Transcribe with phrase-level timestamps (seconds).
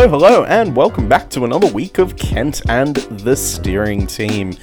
[0.00, 4.54] Hello, hello, and welcome back to another week of Kent and the steering team.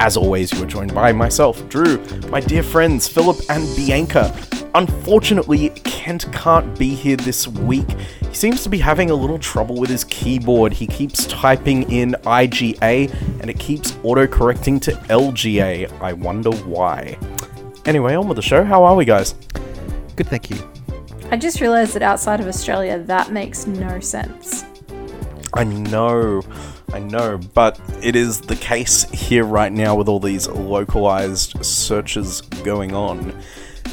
[0.00, 1.98] As always, you are joined by myself, Drew,
[2.28, 4.36] my dear friends Philip and Bianca.
[4.74, 7.88] Unfortunately, Kent can't be here this week.
[8.20, 10.72] He seems to be having a little trouble with his keyboard.
[10.72, 15.88] He keeps typing in IGA and it keeps autocorrecting to LGA.
[16.02, 17.16] I wonder why.
[17.84, 18.64] Anyway, on with the show.
[18.64, 19.36] How are we, guys?
[20.16, 20.58] Good, thank you.
[21.30, 24.64] I just realised that outside of Australia, that makes no sense.
[25.52, 26.42] I know,
[26.92, 32.40] I know, but it is the case here right now with all these localized searches
[32.40, 33.36] going on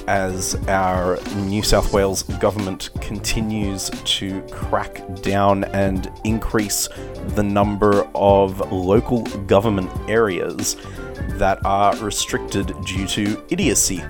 [0.07, 6.87] as our New South Wales government continues to crack down and increase
[7.29, 10.77] the number of local government areas
[11.37, 14.01] that are restricted due to idiocy.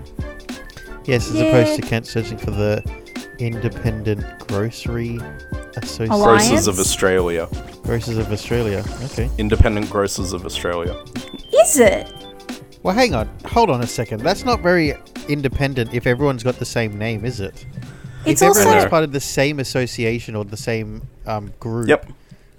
[1.06, 1.44] Yes, as Yeah.
[1.46, 2.84] opposed to Kent searching for the
[3.40, 5.20] Independent Grocery
[5.84, 6.12] Association.
[6.12, 6.48] Alliance?
[6.50, 7.48] Grocers of Australia.
[7.84, 8.84] Grocers of Australia.
[9.06, 9.30] Okay.
[9.38, 10.96] Independent Grocers of Australia.
[11.54, 12.12] Is it?
[12.84, 13.30] Well, hang on.
[13.46, 14.22] Hold on a second.
[14.22, 14.94] That's not very
[15.28, 17.66] independent if everyone's got the same name, is it?
[18.26, 22.12] It's if everyone's also part of the same association or the same um, group, Yep.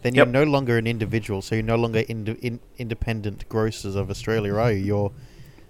[0.02, 0.33] then you're Yep.
[0.33, 1.42] no longer an individual.
[1.42, 4.78] So you're no longer inde- in- Independent Grocers of Australia, are you?
[4.84, 5.12] You're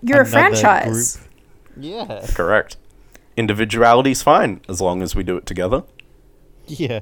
[0.02, 1.16] you're a franchise.
[1.16, 1.84] group.
[1.84, 2.26] Yeah.
[2.34, 2.76] Correct.
[3.36, 5.82] Individuality's fine as long as we do it together.
[6.70, 7.00] Yeah,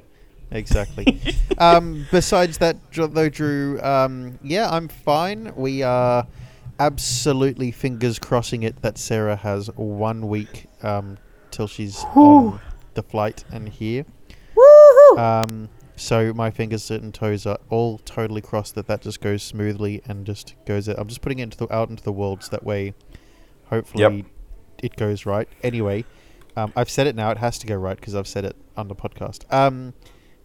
[0.51, 1.21] exactly.
[1.57, 5.53] um, besides that, though, Drew, um, yeah, I'm fine.
[5.55, 6.27] We are
[6.79, 11.17] absolutely fingers crossing it that Sarah has one week um,
[11.51, 12.59] till she's on
[12.93, 14.05] the flight and here.
[14.55, 15.17] Woohoo!
[15.17, 20.01] Um, so my fingers and toes are all totally crossed that that just goes smoothly
[20.05, 20.87] and just goes.
[20.87, 22.93] I'm just putting it into the, out into the world so that way,
[23.65, 24.25] hopefully,
[24.77, 25.49] it goes right.
[25.63, 26.05] Anyway,
[26.55, 27.31] um, I've said it now.
[27.31, 29.51] It has to go right because I've said it on the podcast.
[29.51, 29.93] Um,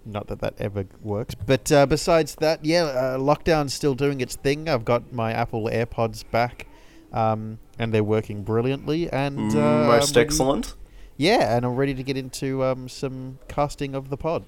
[0.05, 4.37] not that that ever works, but uh, besides that, yeah, uh, lockdown's still doing its
[4.37, 4.69] thing.
[4.69, 6.67] I've got my Apple AirPods back,
[7.13, 9.11] um, and they're working brilliantly.
[9.11, 10.75] And uh, Most I'm ready- excellent.
[11.17, 14.45] Yeah, and I'm ready to get into um, some casting of the pod.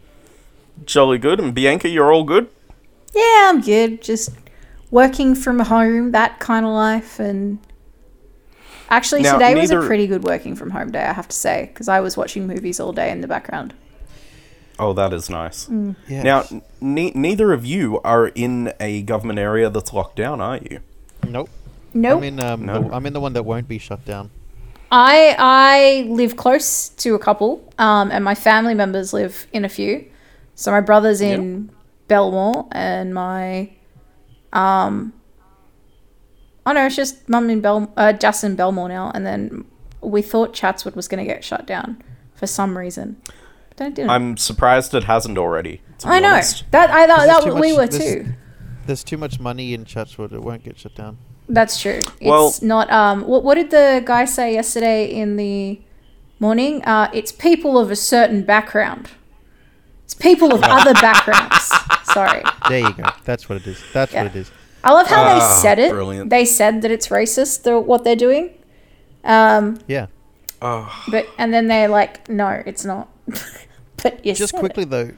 [0.84, 1.38] Jolly good.
[1.38, 2.48] And Bianca, you're all good?
[3.14, 4.02] yeah, I'm good.
[4.02, 4.30] Just
[4.90, 7.20] working from home, that kind of life.
[7.20, 7.58] And
[8.88, 11.66] actually, Now, today was a pretty good working from home day, I have to say,
[11.72, 13.72] because I was watching movies all day in the background.
[14.78, 15.68] Oh, that is nice.
[16.08, 16.22] Yeah.
[16.22, 16.44] Now,
[16.80, 20.80] ne- neither of you are in a government area that's locked down, are you?
[21.26, 21.48] nope.
[21.96, 22.18] Nope.
[22.18, 22.40] I'm in.
[22.40, 22.82] Um, No.
[22.82, 24.30] the, I'm in the one that won't be shut down.
[24.90, 29.68] I I live close to a couple, um, and my family members live in a
[29.68, 30.04] few.
[30.56, 31.70] So my brother's in
[32.08, 33.70] Belmore, and my
[34.52, 35.12] um,
[36.66, 39.64] oh no, it's just mum in Bel uh, just in Belmore now, and then
[40.00, 42.02] we thought Chatswood was going to get shut down
[42.34, 43.16] for some reason.
[43.76, 44.10] But it didn't.
[44.10, 45.80] I'm surprised it hasn't already.
[46.04, 46.64] I know honest.
[46.70, 48.32] that I thought There's that we much- were there's- too.
[48.86, 50.32] There's too much money in Chatswood.
[50.32, 51.16] It won't get shut down.
[51.48, 52.00] That's true.
[52.22, 52.90] Well- it's not.
[52.92, 55.80] Um, what what did the guy say yesterday in the
[56.38, 56.84] morning?
[56.84, 59.08] Uh, it's people of a certain background.
[60.04, 61.70] It's people of other backgrounds.
[62.12, 62.42] Sorry.
[62.68, 63.04] There you go.
[63.24, 63.82] That's what it is.
[63.94, 64.24] That's Yeah.
[64.24, 64.50] what it is.
[64.84, 65.90] I love how Ah, they said it.
[65.90, 66.28] brilliant.
[66.28, 67.62] They said that it's racist.
[67.62, 68.50] The, what they're doing.
[69.24, 70.06] Um, Yeah.
[70.60, 73.08] but and then they're like, no, it's not.
[74.02, 74.38] but yes.
[74.38, 75.12] Just quickly though,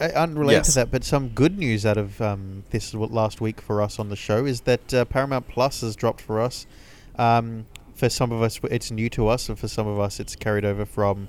[0.00, 0.68] uh, unrelated Yes.
[0.68, 4.08] to that, but some good news out of um, this last week for us on
[4.08, 6.66] the show is that uh, Paramount Plus has dropped for us.
[7.16, 10.36] Um, for some of us, it's new to us, and for some of us, it's
[10.36, 11.28] carried over from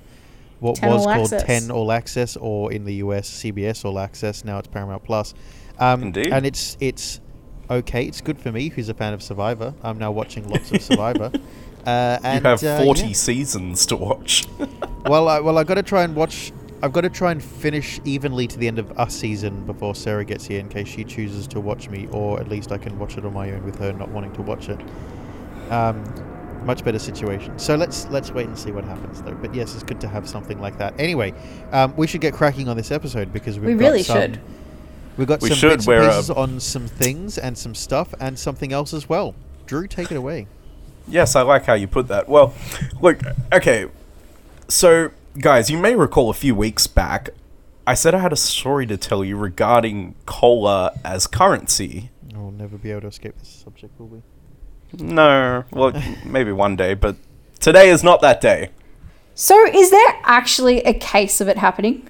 [0.60, 1.42] what 10 was called Access.
[1.64, 4.44] 10 All Access, or in the US, CBS All Access.
[4.44, 5.34] Now it's Paramount Plus.
[5.80, 6.28] Um, Indeed.
[6.32, 7.20] And it's it's
[7.68, 8.04] okay.
[8.04, 9.74] It's good for me, who's a fan of Survivor.
[9.82, 11.32] I'm now watching lots of Survivor.
[11.86, 13.12] Uh, You and, have uh, 40 yeah.
[13.12, 14.46] seasons to watch.
[15.06, 16.52] Well, I, well, I got to try and watch.
[16.82, 20.26] I've got to try and finish evenly to the end of us season before Sarah
[20.26, 23.16] gets here, in case she chooses to watch me, or at least I can watch
[23.16, 24.78] it on my own with her not wanting to watch it.
[25.70, 26.04] Um,
[26.64, 27.58] much better situation.
[27.58, 29.34] So let's let's wait and see what happens, though.
[29.34, 30.94] But yes, it's good to have something like that.
[30.98, 31.32] Anyway,
[31.72, 34.40] um, we should get cracking on this episode because we've We got really some, should.
[35.16, 37.74] We've got We some should, bits and where, uh, pieces on some things and some
[37.74, 39.34] stuff and something else as well.
[39.66, 40.46] Drew, take it away.
[41.08, 42.28] Yes, I like how you put that.
[42.28, 42.54] Well,
[43.00, 43.20] look,
[43.52, 43.86] okay.
[44.68, 47.30] So, guys, you may recall a few weeks back,
[47.86, 52.10] I said I had a story to tell you regarding cola as currency.
[52.32, 54.22] We'll never be able to escape this subject, will we?
[54.98, 55.92] No, well,
[56.24, 57.16] maybe one day, but
[57.58, 58.70] today is not that day.
[59.34, 62.08] So is there actually a case of it happening?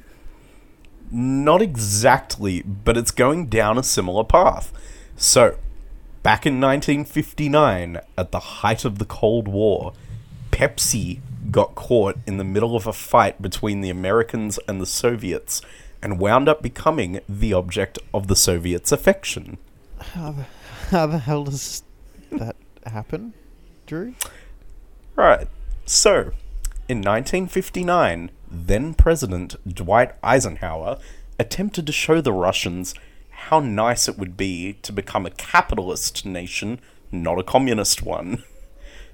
[1.10, 4.72] Not exactly, but it's going down a similar path.
[5.16, 5.56] So,
[6.22, 9.92] back in 1959, at the height of the Cold War,
[10.50, 11.20] Pepsi
[11.50, 15.62] got caught in the middle of a fight between the Americans and the Soviets,
[16.02, 19.58] and wound up becoming the object of the Soviets' affection.
[20.00, 20.46] How the,
[20.90, 21.82] how the hell does
[22.30, 22.56] that
[22.86, 23.34] happen,
[23.86, 24.14] Drew?
[25.16, 25.48] Right.
[25.86, 26.32] So,
[26.88, 30.98] in 1959, then President Dwight Eisenhower
[31.38, 32.94] attempted to show the Russians
[33.48, 38.44] how nice it would be to become a capitalist nation, not a communist one.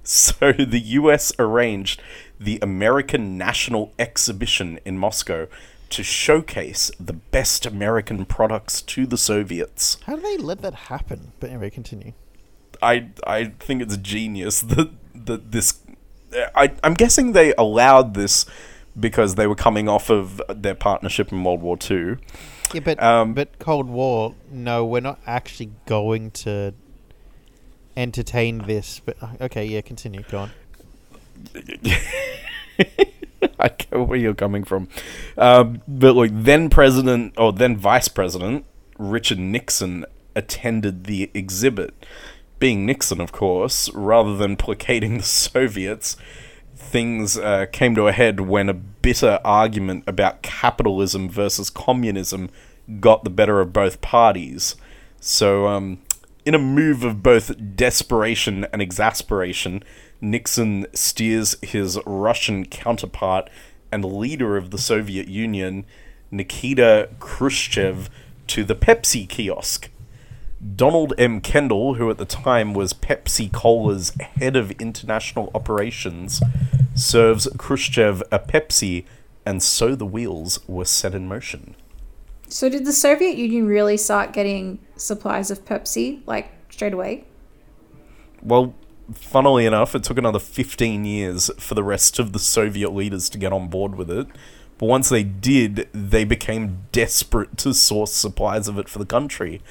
[0.09, 2.01] So, the US arranged
[2.39, 5.49] the American National Exhibition in Moscow
[5.91, 9.99] to showcase the best American products to the Soviets.
[10.07, 11.33] How do they let that happen?
[11.41, 12.13] But anyway, continue.
[12.81, 15.81] I I think it's genius that that this.
[16.55, 18.47] I I'm guessing they allowed this
[18.99, 22.19] because they were coming off of their partnership in World War Two.
[22.77, 24.35] Yeah, but Um, but Cold War.
[24.51, 26.75] No, we're not actually going to
[27.97, 29.01] entertain this.
[29.05, 30.23] But okay, yeah, continue.
[30.31, 30.51] Go on.
[33.59, 34.89] I get where you're coming from,
[35.39, 38.67] um, but like then President or then Vice President
[38.99, 41.95] Richard Nixon attended the exhibit.
[42.59, 46.17] Being Nixon, of course, rather than placating the Soviets,
[46.75, 52.51] things uh, came to a head when a bitter argument about capitalism versus communism
[53.01, 54.77] got the better of both parties.
[55.21, 55.99] So, um,
[56.45, 59.83] in a move of both desperation and exasperation,
[60.21, 63.51] Nixon steers his Russian counterpart
[63.93, 65.85] and leader of the Soviet Union,
[66.31, 68.09] Nikita Khrushchev,
[68.49, 69.91] to the Pepsi kiosk.
[70.75, 71.41] Donald M.
[71.41, 76.41] Kendall, who at the time was Pepsi Cola's head of international operations,
[76.95, 79.05] serves Khrushchev a Pepsi,
[79.45, 81.76] and so the wheels were set in motion.
[82.49, 87.25] So did the Soviet Union really start getting supplies of Pepsi like straight away?
[88.43, 88.75] Well,
[89.13, 93.39] funnily enough, it took another 15 years for the rest of the Soviet leaders to
[93.39, 94.29] get on board with it.
[94.79, 99.63] But once they did, they became desperate to source supplies of it for the country.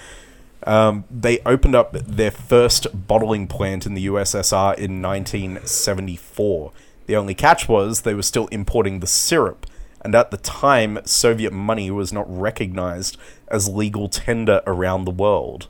[0.63, 6.71] Um, they opened up their first bottling plant in the USSR in 1974.
[7.06, 9.68] The only catch was they were still importing the syrup,
[10.06, 13.18] and at the time, Soviet money was not recognized
[13.48, 15.68] as legal tender around the world.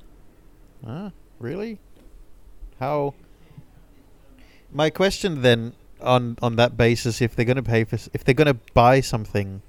[0.86, 1.80] Ah, really?
[2.78, 3.14] How?
[4.74, 5.72] My question then,
[6.02, 9.00] on on that basis, if they're going to pay for, if they're going to buy
[9.00, 9.62] something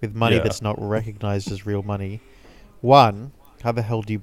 [0.00, 0.42] with money Yeah.
[0.42, 2.22] that's not recognized as real money,
[2.80, 3.32] one,
[3.62, 4.22] how the hell do you?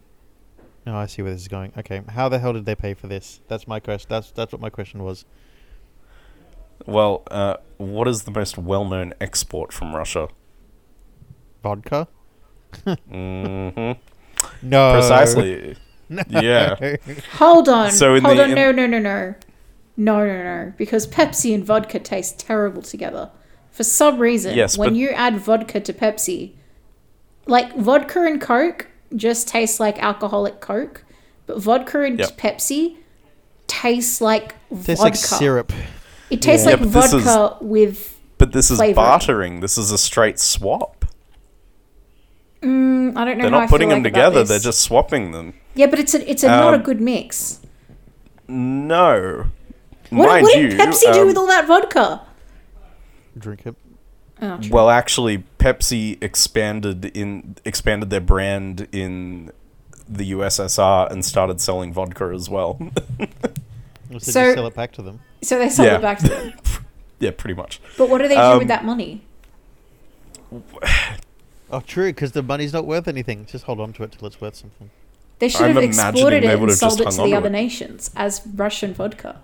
[0.88, 1.74] No, I see where this is going.
[1.78, 3.40] Okay, how the hell did they pay for this?
[3.48, 4.08] That's my question.
[4.10, 5.26] That's that's what my question was.
[6.86, 10.28] Well, uh, what is the most well-known export from Russia?
[11.64, 12.08] Vodka?
[12.86, 13.70] hmm
[14.62, 15.76] No, Precisely.
[16.30, 16.98] Yeah.
[17.34, 17.90] Hold on.
[17.92, 18.52] So in Hold the on.
[18.54, 19.34] no, no, no, no.
[19.98, 20.74] No, no, no.
[20.78, 23.32] Because Pepsi and vodka taste terrible together.
[23.72, 26.52] For some reason, Yes, when but- you add vodka to Pepsi,
[27.48, 31.04] like vodka and Coke just taste like alcoholic Coke,
[31.48, 32.38] but vodka and Yep.
[32.38, 32.98] Pepsi
[33.68, 35.04] tastes like Tastes vodka.
[35.04, 35.74] like syrup.
[36.30, 36.72] It tastes Yeah.
[36.72, 38.20] like Yeah, but this is- vodka with.
[38.38, 38.96] But this is Flavoring.
[38.96, 39.60] bartering.
[39.62, 41.06] This is a straight swap.
[42.62, 43.44] Mm, I don't know.
[43.44, 44.44] They're how I not feel putting them like together.
[44.44, 45.54] They're just swapping them.
[45.76, 47.60] Yeah, but it's a it's a not a Um, good mix.
[48.48, 49.46] No.
[50.10, 52.22] What, Mind what you, did Pepsi do um, with all that vodka?
[53.38, 53.76] Drink it.
[54.42, 54.60] Oh.
[54.70, 59.52] Well, actually, Pepsi expanded in expanded their brand in
[60.08, 62.80] the USSR and started selling vodka as well.
[64.14, 65.20] Or so, So- just sell it back to them.
[65.46, 65.96] So they sold yeah.
[65.98, 66.54] it back to them.
[67.20, 67.80] yeah, pretty much.
[67.98, 69.24] But what do they do Um, with that money?
[71.72, 73.46] Oh, true, because the money's not worth anything.
[73.46, 74.90] Just hold on to it till it's worth something.
[75.40, 77.36] They should I'm have imagining exported they it and would have sold it to the
[77.36, 77.52] other it.
[77.52, 79.42] nations as Russian vodka.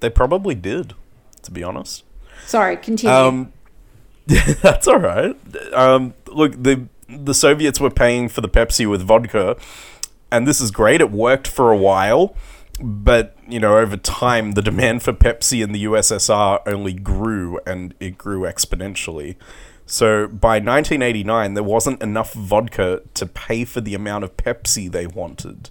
[0.00, 0.94] They probably did,
[1.42, 2.04] to be honest.
[2.44, 3.14] Sorry, continue.
[3.14, 3.52] Um,
[4.26, 5.36] that's all right.
[5.72, 9.56] Um, look, the the Soviets were paying for the Pepsi with vodka,
[10.30, 11.00] and this is great.
[11.00, 12.34] It worked for a while,
[12.80, 17.94] but you know, over time, the demand for Pepsi in the USSR only grew, and
[18.00, 19.36] it grew exponentially.
[19.86, 25.06] So by 1989, there wasn't enough vodka to pay for the amount of Pepsi they
[25.06, 25.70] wanted.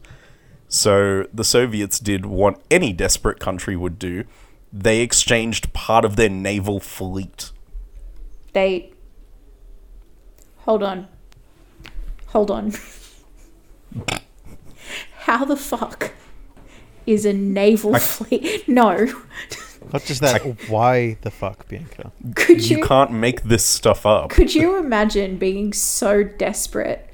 [0.68, 4.24] So the Soviets did what any desperate country would do.
[4.72, 7.52] They exchanged part of their naval fleet.
[8.54, 8.92] they.
[10.60, 11.08] Hold on.
[12.28, 12.74] Hold on.
[15.20, 16.12] How the fuck
[17.06, 18.68] is a naval fleet?
[18.68, 19.08] No.
[19.94, 20.42] Not just that.
[20.68, 22.12] why the fuck, Bianca?
[22.36, 24.30] Could You you can't make this stuff up.
[24.32, 27.08] could you imagine being so desperate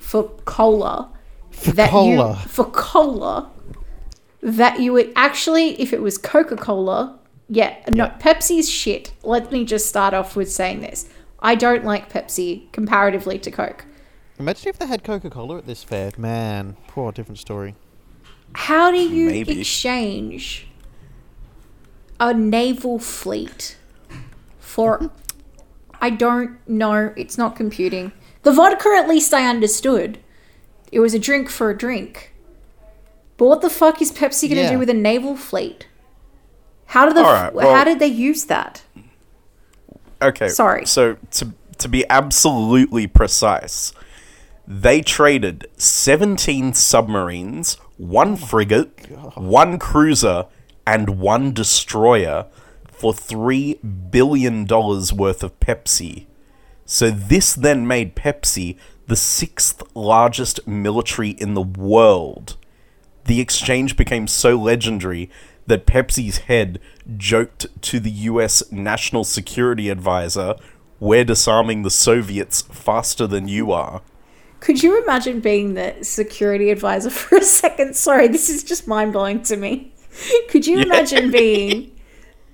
[0.00, 1.10] for cola
[1.50, 2.40] for that cola.
[2.42, 3.50] you for cola
[4.42, 7.18] that you would actually if it was Coca-Cola,
[7.48, 9.12] yeah, no Pepsi's shit.
[9.22, 11.08] Let me just start off with saying this.
[11.40, 13.86] I don't like Pepsi comparatively to Coke.
[14.38, 16.10] Imagine if they had Coca Cola at this fair.
[16.18, 17.74] Man, poor different story.
[18.54, 19.60] How do you Maybe.
[19.60, 20.66] exchange
[22.20, 23.76] a naval fleet
[24.58, 25.10] for?
[26.00, 27.12] I don't know.
[27.16, 28.12] It's not computing.
[28.42, 30.18] The vodka, at least I understood.
[30.92, 32.32] It was a drink for a drink.
[33.36, 34.72] But what the fuck is Pepsi gonna Yeah.
[34.72, 35.86] do with a naval fleet?
[36.86, 38.82] How did the Alright, f- well- how did they use that?
[40.22, 40.48] Okay.
[40.48, 40.86] Sorry.
[40.86, 43.92] So to to be absolutely precise,
[44.66, 50.46] they traded 17 submarines, one frigate, one cruiser,
[50.86, 52.46] and one destroyer
[52.86, 53.74] for 3
[54.10, 56.26] billion dollars worth of Pepsi.
[56.86, 62.56] So this then made Pepsi the sixth largest military in the world.
[63.26, 65.30] The exchange became so legendary
[65.66, 66.78] that Pepsi's head
[67.16, 70.56] joked to the US National Security Advisor,
[71.00, 74.02] We're disarming the Soviets faster than you are.
[74.64, 77.96] Could you imagine being the security advisor for a second?
[77.96, 79.92] Sorry, this is just mind blowing to me.
[80.48, 81.94] Could you imagine being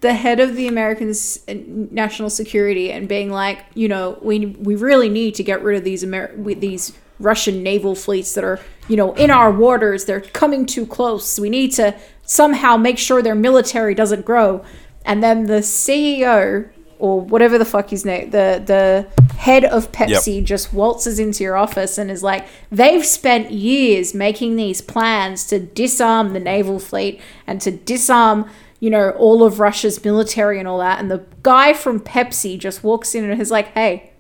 [0.01, 1.55] the head of the American uh,
[1.93, 5.85] national security and being like, you know, we we really need to get rid of
[5.85, 10.07] these Amer- with these Russian naval fleets that are, you know, in our waters.
[10.07, 11.39] They're coming too close.
[11.39, 14.65] We need to somehow make sure their military doesn't grow.
[15.05, 20.45] And then the CEO or whatever the fuck his name, the the head of Pepsi
[20.45, 25.59] just waltzes into your office and is like, they've spent years making these plans to
[25.59, 28.49] disarm the naval fleet and to disarm,
[28.81, 31.01] you know, all of Russia's military and all that.
[31.01, 34.13] And the guy from Pepsi just walks in and is like, hey,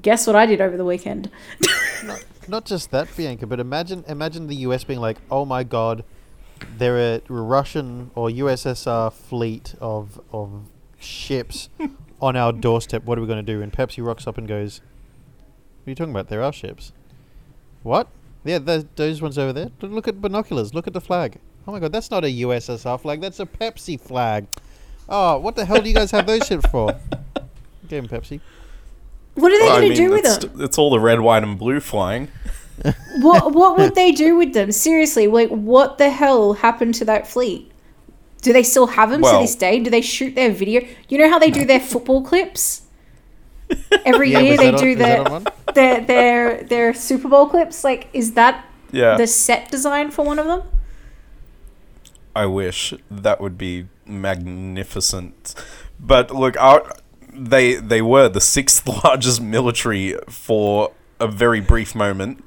[0.00, 1.30] guess what I did over the weekend?
[2.48, 6.04] Not just that, Bianca, but imagine imagine the US being like, oh my god,
[6.78, 11.68] there are a Russian or USSR fleet of of ships
[12.24, 13.04] on our doorstep.
[13.04, 13.60] What are we going to do?
[13.60, 14.80] And Pepsi rocks up and goes,
[15.82, 16.28] "What are you talking about?
[16.28, 16.92] There are ships.
[17.82, 18.08] What?
[18.44, 19.70] Yeah, those, those ones over there.
[19.80, 20.74] Look at binoculars.
[20.74, 21.38] Look at the flag.
[21.66, 23.20] Oh my god, that's not a USSR flag.
[23.20, 24.46] That's a Pepsi flag.
[25.08, 26.98] Oh, what the hell do you guys have those ships for?
[27.88, 28.40] Give 'em Pepsi.
[29.34, 30.60] What are they Well, I going to do with it's, them?
[30.62, 32.28] it's all the red, white, and blue flying.
[33.20, 34.72] what what would they do with them?
[34.72, 37.70] Seriously, like what the hell happened to that fleet?
[38.44, 39.80] Do they still have them to this day?
[39.80, 40.82] Do they shoot their video?
[41.08, 42.82] You know how they do their football clips?
[44.04, 45.24] Every Yeah, year they that on- do their,
[45.74, 47.82] their their their Super Bowl clips.
[47.82, 49.16] Like, is that Yeah.
[49.16, 50.62] the set design for one of them?
[52.36, 55.54] I wish that would be magnificent.
[55.98, 56.92] But look, our,
[57.32, 62.44] they they were the sixth largest military for a very brief moment,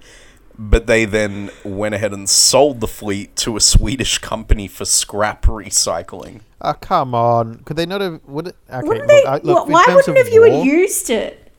[0.60, 5.44] but they then went ahead and sold the fleet to a Swedish company for scrap
[5.44, 6.42] recycling.
[6.62, 7.60] Oh, come on.
[7.66, 8.20] Could they not have?
[8.26, 8.56] Would it?
[8.70, 9.30] Okay, Wouldn't look, they?
[9.30, 11.52] I, look, wh- why wouldn't of have you war- had used it?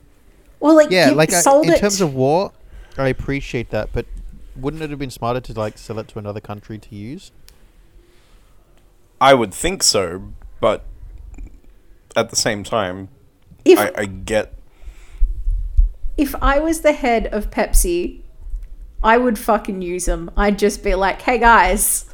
[0.59, 1.75] Or like Yeah, give- like I, sold in it?
[1.75, 2.51] In terms of war,
[2.97, 4.05] I appreciate that, but
[4.57, 7.31] wouldn't it have been smarter to like sell it to another country to use?
[9.21, 10.83] I would think so, but
[12.15, 13.07] at the same time,
[13.63, 14.53] if I, I get
[16.17, 18.21] if I was the head of Pepsi,
[19.03, 20.31] I would fucking use them.
[20.35, 22.05] I'd just be like, "Hey guys,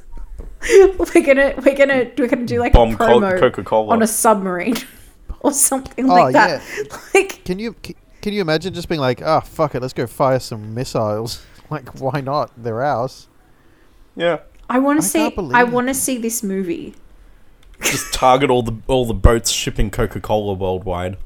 [0.69, 3.93] we're gonna we're gonna we're gonna do like Bomb a Co- promo Coca-Cola.
[3.93, 4.75] on a submarine
[5.41, 6.61] or something Oh, like that."
[7.13, 7.73] Like, Can you
[8.21, 11.45] can you imagine just being like, oh fuck it, let's go fire some missiles?
[11.69, 12.51] Like, why not?
[12.57, 13.27] They're ours.
[14.15, 14.39] yeah.
[14.69, 15.31] I want to see.
[15.53, 16.95] I want to see this movie.
[17.81, 21.17] Just target all the all the boats shipping Coca-Cola worldwide.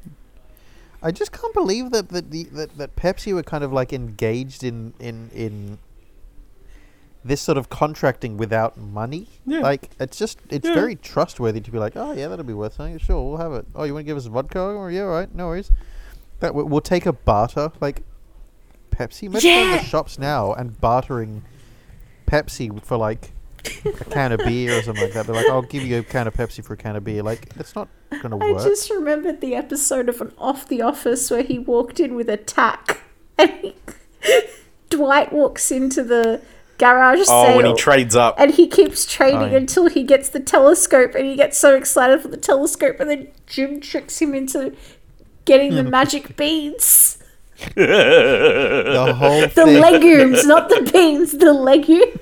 [1.02, 4.62] I just can't believe that that the that, that Pepsi were kind of like engaged
[4.64, 5.78] in in in
[7.24, 9.26] this sort of contracting without money.
[9.46, 9.60] Yeah.
[9.60, 10.74] Like it's just it's Yeah.
[10.74, 12.98] very trustworthy to be like, oh yeah, that'll be worth something.
[12.98, 13.66] Sure, we'll have it.
[13.74, 14.60] Oh, you want to give us vodka?
[14.60, 15.70] Or yeah, all right, no worries.
[16.40, 18.02] That we- we'll take a barter like
[18.90, 19.24] Pepsi.
[19.24, 21.42] Imagine going to the shops now and bartering
[22.26, 23.32] Pepsi for like
[23.84, 25.26] a can of beer or something like that.
[25.26, 27.22] They're like, I'll give you a can of Pepsi for a can of beer.
[27.22, 27.88] Like that's not
[28.22, 28.58] gonna work.
[28.60, 32.28] I just remembered the episode of an Off the Office where he walked in with
[32.28, 33.00] a tack,
[33.38, 33.74] and he,
[34.90, 36.40] Dwight walks into the
[36.78, 37.56] garage Oh, sale.
[37.56, 38.34] when he trades up.
[38.38, 39.56] and he keeps trading Oh, yeah.
[39.58, 43.28] until he gets the telescope and he gets so excited for the telescope and then
[43.46, 44.74] Jim tricks him into
[45.44, 47.18] getting the magic beans.
[47.74, 52.18] the whole The thing, legumes, not the beans, the legumes.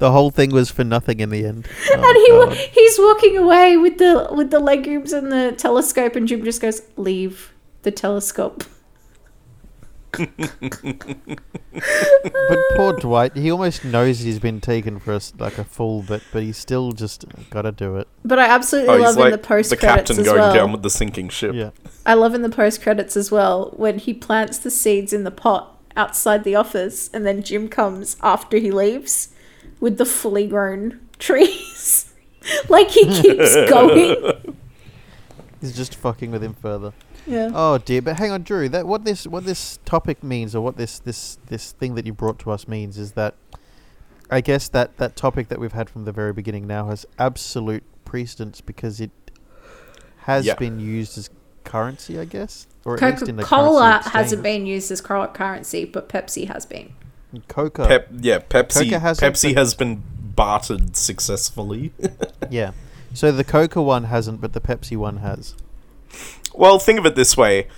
[0.00, 1.68] The whole thing was for nothing in the end.
[1.92, 2.56] Oh, and he wa- God.
[2.56, 6.82] he's walking away with the with the legumes and the telescope and Jim just goes,
[6.96, 7.52] "Leave
[7.82, 8.64] the telescope."
[11.72, 16.04] But poor Dwight, he almost knows he's been taken for a, s- like a fool,
[16.06, 18.08] but but he's still just gotta do it.
[18.24, 20.52] But I absolutely Oh, love like in the post the credits captain as going well.
[20.54, 21.54] down with the sinking ship.
[21.54, 21.70] Yeah.
[22.04, 25.30] I love in the post credits as well when he plants the seeds in the
[25.30, 29.28] pot outside the office, and then Jim comes after he leaves
[29.80, 32.12] with the fully grown trees.
[32.68, 34.56] like he keeps going.
[35.60, 36.92] He's just fucking with him further.
[37.26, 37.50] Yeah.
[37.52, 38.68] Oh dear, but hang on, Drew.
[38.70, 42.14] That what this what this topic means, or what this this this thing that you
[42.14, 43.34] brought to us means, is that
[44.30, 47.82] I guess that that topic that we've had from the very beginning now has absolute
[48.06, 49.10] precedence because it
[50.20, 50.54] has Yeah.
[50.54, 51.28] been used as
[51.64, 55.02] currency, I guess, or at least Coca in the Cola currency hasn't been used as
[55.02, 56.94] cur- currency, but Pepsi has been.
[57.48, 57.86] Coca.
[57.86, 58.84] Pep, yeah, Pepsi.
[58.84, 60.02] Coca hasn't Pepsi has been
[60.34, 61.92] bartered successfully.
[62.50, 62.72] Yeah.
[63.14, 65.54] So the Coca one hasn't, but the Pepsi one has.
[66.54, 67.68] well, think of it this way.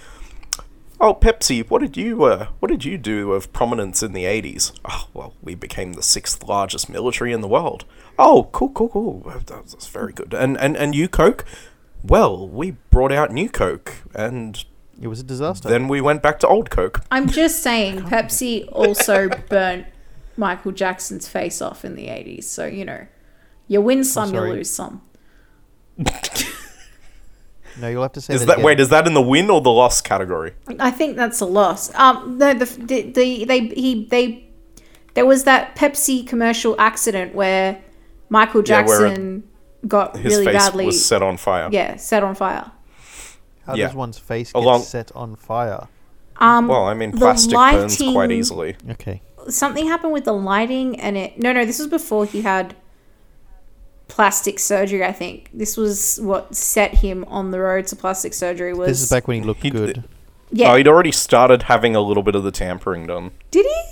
[1.01, 4.73] Oh, Pepsi, what did you uh, what did you do of prominence in the eighties?
[4.89, 7.85] Oh, well, we became the sixth largest military in the world.
[8.19, 9.33] Oh, cool, cool, cool.
[9.47, 10.33] That's very good.
[10.33, 11.45] And and and you, Coke?
[12.05, 14.65] Well, we brought out new Coke, and
[15.03, 15.69] It was a disaster.
[15.69, 17.01] then we went back to old Coke.
[17.11, 19.87] I'm just saying, Pepsi also burnt
[20.37, 22.45] Michael Jackson's face off in the 80s.
[22.45, 23.07] So, you know,
[23.67, 24.51] you win some, you sorry.
[24.53, 25.03] lose some.
[27.79, 28.47] no, you'll have to say Is that.
[28.47, 28.65] that again.
[28.65, 28.81] wait?
[28.81, 30.53] Is that in the win or the loss category?
[30.79, 31.93] I think that's a loss.
[31.95, 34.49] Um, no, the, the, the they he they
[35.15, 37.83] there was that Pepsi commercial accident where
[38.29, 39.45] Michael Yeah, where it- Jackson
[39.89, 41.69] got His really face badly, was set on fire.
[41.73, 42.71] yeah, set on fire.
[43.67, 43.87] How yeah.
[43.87, 45.89] does one's face get set on fire?
[46.39, 48.77] Um, Well, I mean, the plastic burns quite easily.
[48.91, 49.23] Okay.
[49.49, 52.77] something happened with the lighting and it no no this was before he had
[54.09, 58.73] plastic surgery i think this was what set him on the road to plastic surgery
[58.75, 60.05] was This is back when he looked He- good.
[60.51, 63.31] yeah Oh, he'd already started having a little bit of the tampering done.
[63.51, 63.83] did he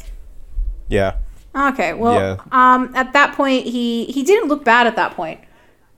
[0.88, 1.16] Yeah.
[1.56, 2.36] okay well Yeah.
[2.52, 5.40] um at that point he he didn't look bad at that point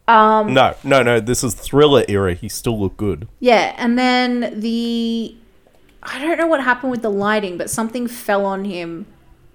[0.08, 1.20] um No, no, no.
[1.20, 2.34] This is thriller era.
[2.34, 3.28] He still looked good.
[3.40, 5.34] yeah and then the
[6.02, 9.06] i don't know what happened with the lighting but something fell on him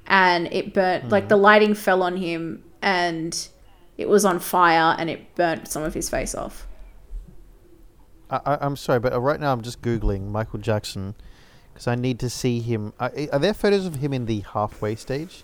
[0.05, 3.49] and it burnt like the lighting fell on him and
[3.97, 6.65] it was on fire and it burnt some of his face off
[8.29, 11.15] I, I, I'm sorry, but uh, right now I'm just googling Michael Jackson
[11.73, 12.91] because I need to see him.
[12.99, 15.43] Are, are there photos of him in the halfway stage,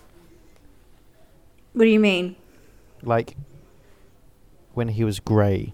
[1.72, 2.36] what do you mean
[3.02, 3.36] like
[4.74, 5.72] when he was grey?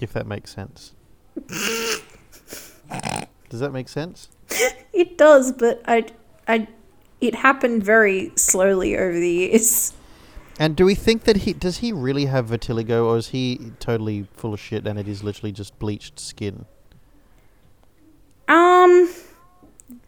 [0.00, 0.94] If that makes sense.
[3.48, 4.28] Does that make sense?
[4.92, 6.06] It does, but I,
[6.48, 6.68] I,
[7.20, 9.92] it happened very slowly over the years.
[10.58, 14.26] And do we think that he does he really have vitiligo, or is he totally
[14.32, 16.64] full of shit and it is literally just bleached skin?
[18.48, 19.10] Um,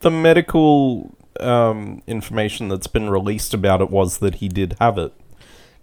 [0.01, 5.13] The medical um, information that's been released about it was that he did have it.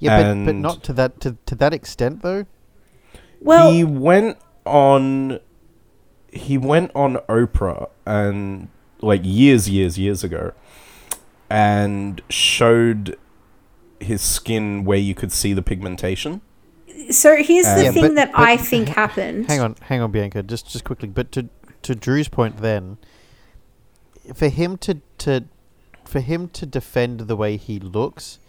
[0.05, 2.45] Yeah, but, but not to that to, to that extent though.
[3.41, 5.39] well, he went on.
[6.31, 8.67] He went on Oprah and
[9.01, 10.51] like years, years, years ago,
[11.49, 13.17] and showed
[13.99, 16.41] his skin where you could see the pigmentation.
[17.09, 19.47] so here's the Yeah, thing but- that but- I think happened.
[19.47, 20.43] Hang on, hang on, Bianca.
[20.43, 21.49] Just just quickly, but to
[21.83, 22.97] to Drew's point, then,
[24.33, 25.45] for him to to
[26.03, 28.39] for him to defend the way he looks,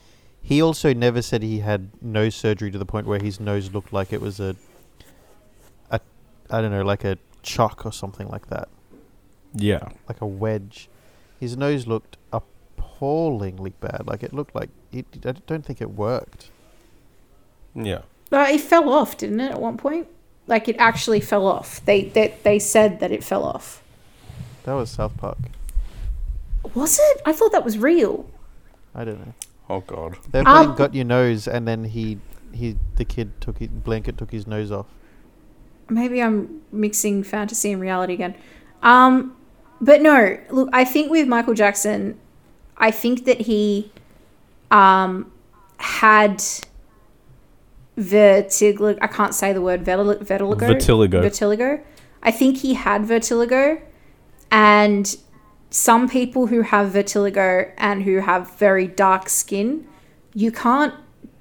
[0.48, 3.92] he also never said he had nose surgery to the point where his nose looked
[3.92, 4.54] like it was a
[5.90, 5.98] a
[6.50, 8.68] I don't know, like a chuck or something like that,
[9.54, 10.88] Yeah, like a wedge.
[11.40, 14.02] His nose looked appallingly bad.
[14.06, 15.06] Like it looked like it.
[15.24, 16.50] I don't think it worked.
[17.74, 18.02] yeah.
[18.32, 19.50] Uh, it fell off, didn't it?
[19.52, 20.06] At one point,
[20.46, 21.84] like it actually fell off.
[21.84, 23.82] They they they said that it fell off.
[24.64, 25.38] That was South Park.
[26.74, 27.22] Was it?
[27.26, 28.28] I thought that was real.
[28.94, 29.34] I don't know.
[29.68, 30.16] Oh god.
[30.30, 32.18] They playing Um, got your nose, and then he
[32.52, 34.86] he the kid took it blanket took his nose off.
[35.88, 38.34] Maybe I'm mixing fantasy and reality again.
[38.82, 39.36] Um,
[39.80, 42.18] but no, look, I think with Michael Jackson,
[42.76, 43.92] I think that he
[44.70, 45.30] um,
[45.78, 46.42] had
[47.96, 48.96] vertigo.
[49.00, 50.56] I can't say the word vertil- vertigo.
[50.56, 51.22] Vitiligo.
[51.22, 51.80] Vertigo.
[52.22, 53.80] I think he had vertigo,
[54.50, 55.16] and
[55.70, 59.86] some people who have vertigo and who have very dark skin,
[60.34, 60.94] you can't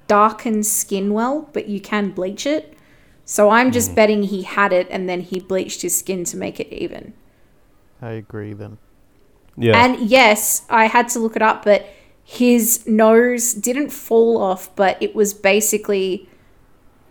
[0.06, 2.76] darken skin well, but you can bleach it.
[3.24, 3.96] So I'm just mm.
[3.96, 7.12] betting he had it and then he bleached his skin to make it even.
[8.00, 8.52] I agree.
[8.52, 8.78] Then
[9.56, 9.82] Yeah.
[9.82, 11.86] And yes, I had to look it up, but
[12.22, 16.28] his nose didn't fall off, but it was basically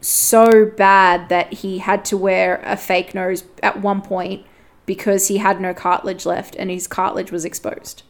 [0.02, 4.46] so bad that he had to wear a fake nose at one point
[4.86, 8.04] because he had no cartilage left and his cartilage was exposed.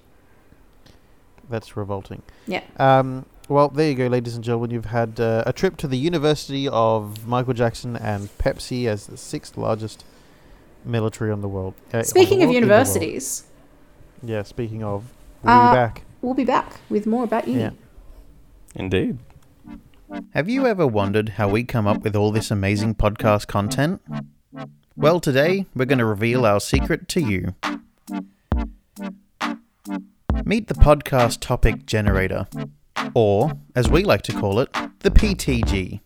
[1.50, 2.22] That's revolting.
[2.48, 2.64] Yeah.
[2.78, 4.72] Um, well, there you go, ladies and gentlemen.
[4.72, 9.18] You've had uh, a trip to the University of Michael Jackson and Pepsi as the
[9.18, 10.04] sixth largest
[10.84, 11.76] military on the world.
[11.94, 12.88] Uh, on the Speaking of world, in the world.
[12.88, 13.44] universities,
[14.24, 15.04] Yeah, speaking of,
[15.44, 16.04] we'll Uh, be back.
[16.22, 17.60] we'll be back with more about uni.
[17.60, 17.70] Yeah.
[18.74, 19.20] Indeed.
[20.34, 24.02] Have you ever wondered how we come up with all this amazing podcast content?
[24.98, 27.54] Well, today we're going to reveal our secret to you.
[30.46, 32.48] Meet the podcast topic generator,
[33.14, 36.00] or as we like to call it, the PTG.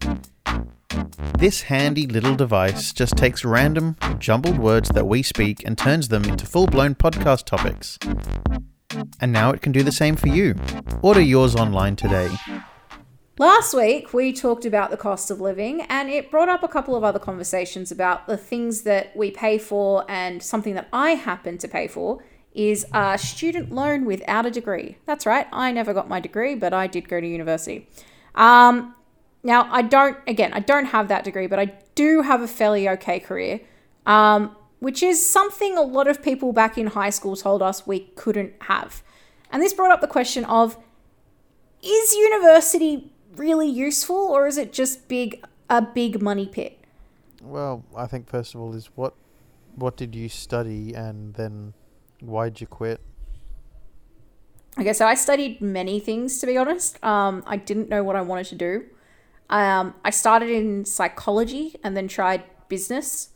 [1.37, 6.25] This handy little device just takes random, jumbled words that we speak and turns them
[6.25, 7.99] into full blown podcast topics.
[9.19, 10.55] And now it can do the same for you.
[11.03, 12.29] Order yours online today.
[13.39, 16.93] Last week, we talked about the cost of living, and it brought up a couple
[16.93, 21.57] of other conversations about the things that we pay for, and something that I happen
[21.59, 22.21] to pay for
[22.53, 24.97] is a student loan without a degree.
[25.05, 27.87] That's right, I never got my degree, but I did go to university.
[28.35, 28.93] Um,
[29.41, 32.89] now, I don't, again, I don't have that degree, but I do have a fairly
[32.89, 33.61] okay career,
[34.05, 38.01] um, which is something a lot of people back in high school told us we
[38.17, 39.01] couldn't have.
[39.49, 40.77] And this brought up the question of
[41.81, 46.79] is university really useful or is it just big a big money pit?
[47.41, 49.13] Well, I think first of all is what
[49.75, 51.73] what did you study and then
[52.21, 53.01] why'd you quit?
[54.77, 57.03] Okay, so I studied many things to be honest.
[57.03, 58.85] Um, I didn't know what I wanted to do.
[59.49, 63.29] Um, I started in psychology and then tried business.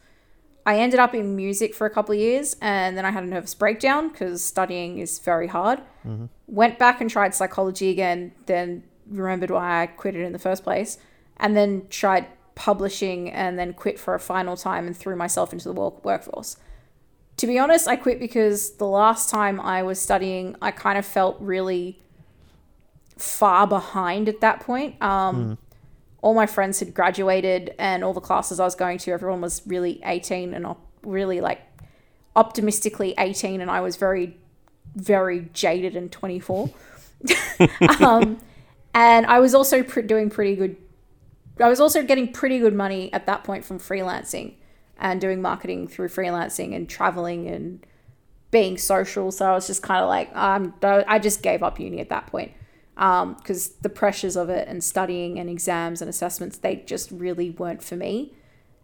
[0.65, 3.27] I ended up in music for a couple of years and then I had a
[3.27, 5.79] nervous breakdown because studying is very hard.
[6.05, 6.25] Mm-hmm.
[6.47, 10.63] Went back and tried psychology again, then remembered why I quit it in the first
[10.63, 10.97] place,
[11.37, 15.65] and then tried publishing and then quit for a final time and threw myself into
[15.65, 16.57] the work- workforce.
[17.37, 21.05] To be honest, I quit because the last time I was studying, I kind of
[21.05, 21.99] felt really
[23.17, 25.01] far behind at that point.
[25.01, 25.57] Um,
[26.21, 29.61] All my friends had graduated, and all the classes I was going to, everyone was
[29.65, 31.59] really 18 and op- really like
[32.35, 34.37] optimistically 18, and I was very,
[34.95, 36.69] very jaded and 24.
[37.99, 38.37] um,
[38.93, 40.77] and I was also doing pretty good.
[41.59, 44.55] I was also getting pretty good money at that point from freelancing
[44.97, 47.85] and doing marketing through freelancing and traveling and
[48.51, 49.31] being social.
[49.31, 52.27] So I was just kind of like, um, I just gave up uni at that
[52.27, 52.53] point
[52.95, 57.83] because the pressures of it and studying and exams and assessments, they just really weren't
[57.83, 58.33] for me.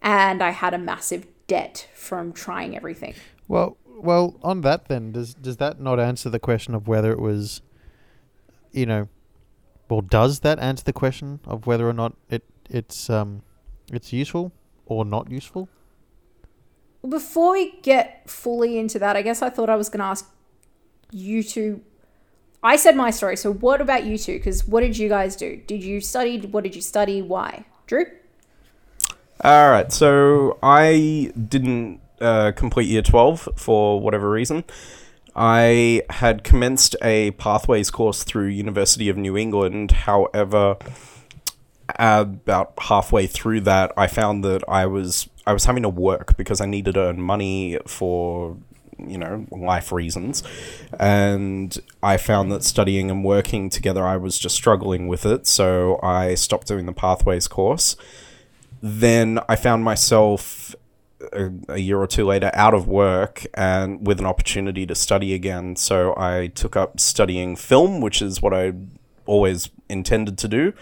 [0.02, 3.14] And I had a massive debt from trying everything.
[3.48, 7.20] Well, well, on that then, does does that not answer the question of whether it
[7.20, 7.62] was,
[8.72, 9.10] you know,
[9.90, 13.42] well, does that answer the question of whether or not it it's um
[13.92, 14.52] it's useful
[14.86, 15.68] or not useful?
[17.08, 20.30] Before we get fully into that, I guess I thought I was going to ask
[21.12, 21.82] you two.
[22.62, 24.34] I said my story, so what about you two?
[24.34, 25.62] Because what did you guys do?
[25.66, 26.38] Did you study?
[26.40, 27.22] What did you study?
[27.22, 27.66] Why?
[27.88, 28.06] Drew?
[29.42, 34.66] All right, so I didn't uh, complete year 12 for whatever reason.
[35.40, 39.92] I had commenced a pathways course through University of New England.
[39.92, 40.76] However,
[41.98, 46.60] about halfway through that, I found that I was I was having to work because
[46.60, 48.58] I needed to earn money for
[48.98, 50.44] you know life reasons,
[51.00, 55.48] and I found that studying and working together, I was just struggling with it.
[55.48, 57.96] So I stopped doing the pathways course
[58.82, 60.76] then I found myself
[61.34, 65.34] a, a year or two later out of work and with an opportunity to study
[65.34, 65.76] again.
[65.76, 68.74] So I took up studying film, which is what I
[69.26, 70.74] always intended to do.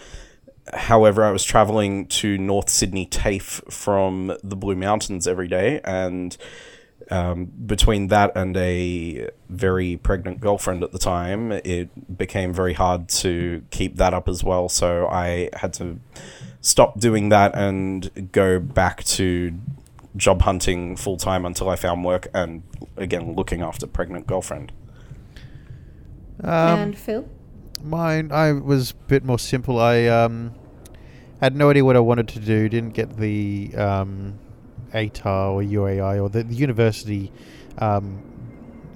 [0.72, 6.36] However, I was traveling to North Sydney TAFE from the Blue Mountains every day, and
[7.10, 13.08] um, between that and a very pregnant girlfriend at the time, it became very hard
[13.08, 14.68] to keep that up as well.
[14.68, 16.00] So I had to
[16.60, 19.54] stop doing that and go back to
[20.18, 22.62] job hunting full time until I found work and
[22.96, 24.72] again looking after pregnant girlfriend.
[26.42, 27.28] Um, and Phil?
[27.82, 29.78] Mine, I was a bit more simple.
[29.78, 30.54] I um,
[31.40, 32.68] had no idea what I wanted to do.
[32.68, 34.38] Didn't get the um,
[34.92, 37.32] ATAR or UAI or the, the university,
[37.78, 38.22] um,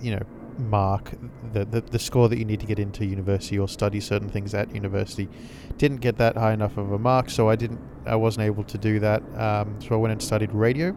[0.01, 0.23] you know,
[0.59, 1.13] mark
[1.53, 4.55] the, the the score that you need to get into university or study certain things
[4.55, 5.29] at university.
[5.79, 7.81] Didn't get that high enough of a mark, so I didn't.
[8.05, 9.23] I wasn't able to do that.
[9.39, 10.97] Um, so I went and studied radio.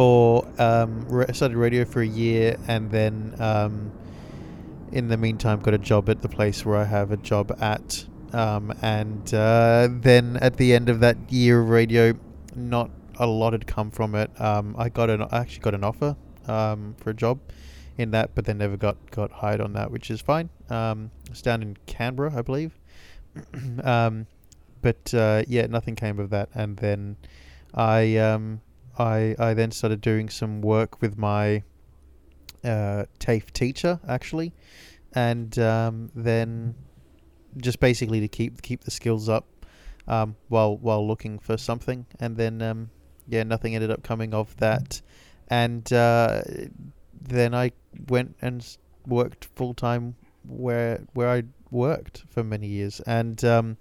[0.00, 3.34] For um, radio for a year, and then.
[3.38, 3.92] Um,
[4.92, 8.06] in the meantime got a job at the place where I have a job at
[8.32, 12.14] um, and uh, then at the end of that year of radio
[12.56, 14.30] not a lot had come from it.
[14.40, 16.16] Um, I got an I actually got an offer
[16.48, 17.38] um, for a job
[17.98, 20.48] in that, but then never got got hired on that, which is fine.
[20.70, 22.72] Um, it's down in Canberra, I believe.
[24.82, 27.16] but uh, yeah, nothing came of that, and then
[27.74, 28.62] I um,
[29.00, 31.62] I I then started doing some work with my
[32.62, 34.52] uh, TAFE teacher actually,
[35.14, 36.74] and um, then
[37.56, 39.46] just basically to keep keep the skills up
[40.06, 42.90] um, while while looking for something, and then um,
[43.26, 45.00] yeah, nothing ended up coming of that,
[45.48, 46.42] and uh,
[47.20, 47.72] then I
[48.08, 50.14] went and worked full time
[50.46, 53.78] where where I worked for many years, and um,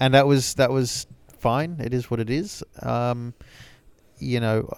[0.00, 1.06] and that was that was
[1.38, 1.76] fine.
[1.80, 2.64] It is what it is.
[2.80, 3.34] Um,
[4.24, 4.68] you know,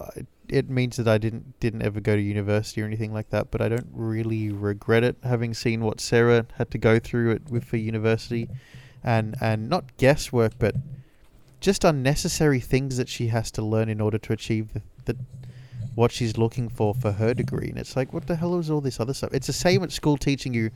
[0.48, 3.60] it means that I didn't didn't ever go to university or anything like that, but
[3.60, 5.16] I don't really regret it.
[5.22, 8.48] Having seen what Sarah had to go through it with for university,
[9.02, 10.74] and and not guesswork, but
[11.60, 15.16] just unnecessary things that she has to learn in order to achieve the, the
[15.94, 17.68] what she's looking for for her degree.
[17.68, 19.32] And it's like, what the hell is all this other stuff?
[19.32, 20.70] It's the same at school teaching you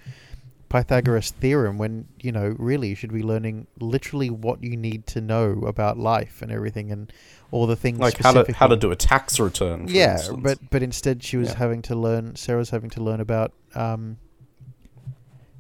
[0.71, 5.21] Pythagoras theorem when you know really you should be learning literally what you need to
[5.21, 7.13] know about life and everything and
[7.51, 9.87] all the things Like how to how to do a tax return.
[9.89, 10.41] yeah, instance.
[10.43, 11.57] but but instead she was Yeah.
[11.59, 12.37] having to learn.
[12.37, 14.17] Sarah's having to learn about um,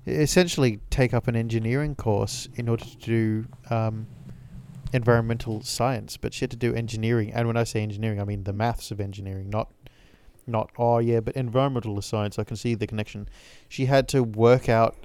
[0.06, 4.06] essentially take up an engineering course in order to do um,
[4.92, 6.16] environmental science.
[6.16, 8.90] But she had to do engineering, and when I say engineering, I mean the maths
[8.90, 9.70] of engineering, not
[10.46, 12.38] not oh yeah, but environmental science.
[12.38, 13.28] I can see the connection.
[13.68, 14.96] She had to work out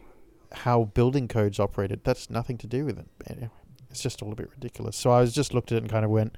[0.52, 2.02] how building codes operated.
[2.04, 3.08] That's nothing to do with it.
[3.28, 3.50] Anyway,
[3.90, 4.96] It's just all a bit ridiculous.
[4.96, 6.38] So I was just looked at it and kind of went,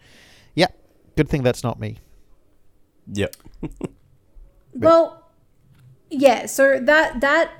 [0.56, 0.68] "Yeah,
[1.16, 2.00] good thing that's not me."
[3.14, 3.36] Yep.
[4.74, 5.24] Well,
[6.12, 6.46] yeah.
[6.46, 7.52] So that that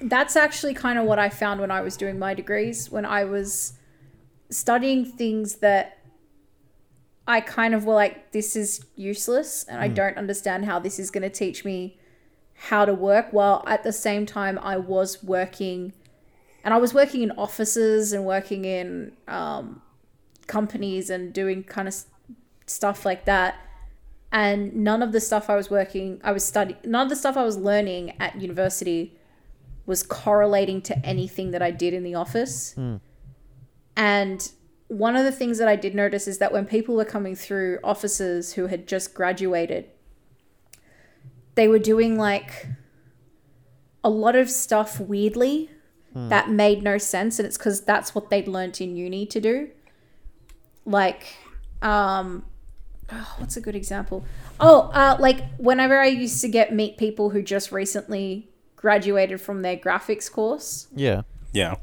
[0.00, 2.90] that's actually kind of what I found when I was doing my degrees.
[2.90, 3.74] When I was
[4.50, 5.98] studying things that
[7.26, 11.10] I kind of were like, this is useless, and I don't understand how this is
[11.10, 11.98] going to teach me
[12.54, 13.28] how to work.
[13.30, 15.92] While at the same time, I was working,
[16.62, 19.80] and I was working in offices and working in um,
[20.46, 21.94] companies and doing kind of
[22.66, 23.56] stuff like that
[24.34, 27.36] and none of the stuff I was working, I was studying, none of the stuff
[27.36, 29.16] I was learning at university
[29.86, 32.74] was correlating to anything that I did in the office.
[33.96, 34.50] And
[34.88, 37.78] one of the things that I did notice is that when people were coming through
[37.82, 39.86] offices who had just graduated,
[41.54, 42.66] they were doing like
[44.02, 45.70] a lot of stuff weirdly
[46.14, 47.38] that made no sense.
[47.38, 49.70] And it's because that's what they'd learnt in uni to do.
[50.84, 51.34] Like,
[51.82, 52.44] um,
[53.10, 54.24] oh, what's a good example?
[54.60, 59.62] Oh, uh, like whenever I used to get meet people who just recently graduated from
[59.62, 61.22] their graphics course, Yeah.
[61.52, 61.76] Yeah.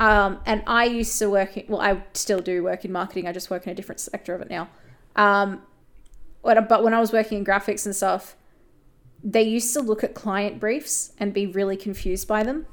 [0.00, 1.56] Um, and I used to work.
[1.56, 3.26] In, well, I still do work in marketing.
[3.26, 4.68] I just work in a different sector of it now.
[5.16, 5.62] Um,
[6.42, 8.36] but when I was working in graphics and stuff,
[9.22, 12.66] they used to look at client briefs and be really confused by them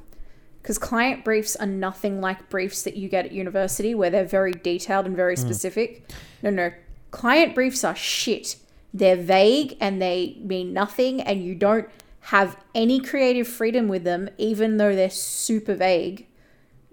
[0.62, 4.52] because client briefs are nothing like briefs that you get at university where they're very
[4.52, 6.12] detailed and very specific.
[6.44, 6.72] No, no.
[7.10, 8.58] Client briefs are shit.
[8.94, 11.88] They're vague and they mean nothing, and you don't
[12.26, 16.28] have any creative freedom with them, even though they're super vague.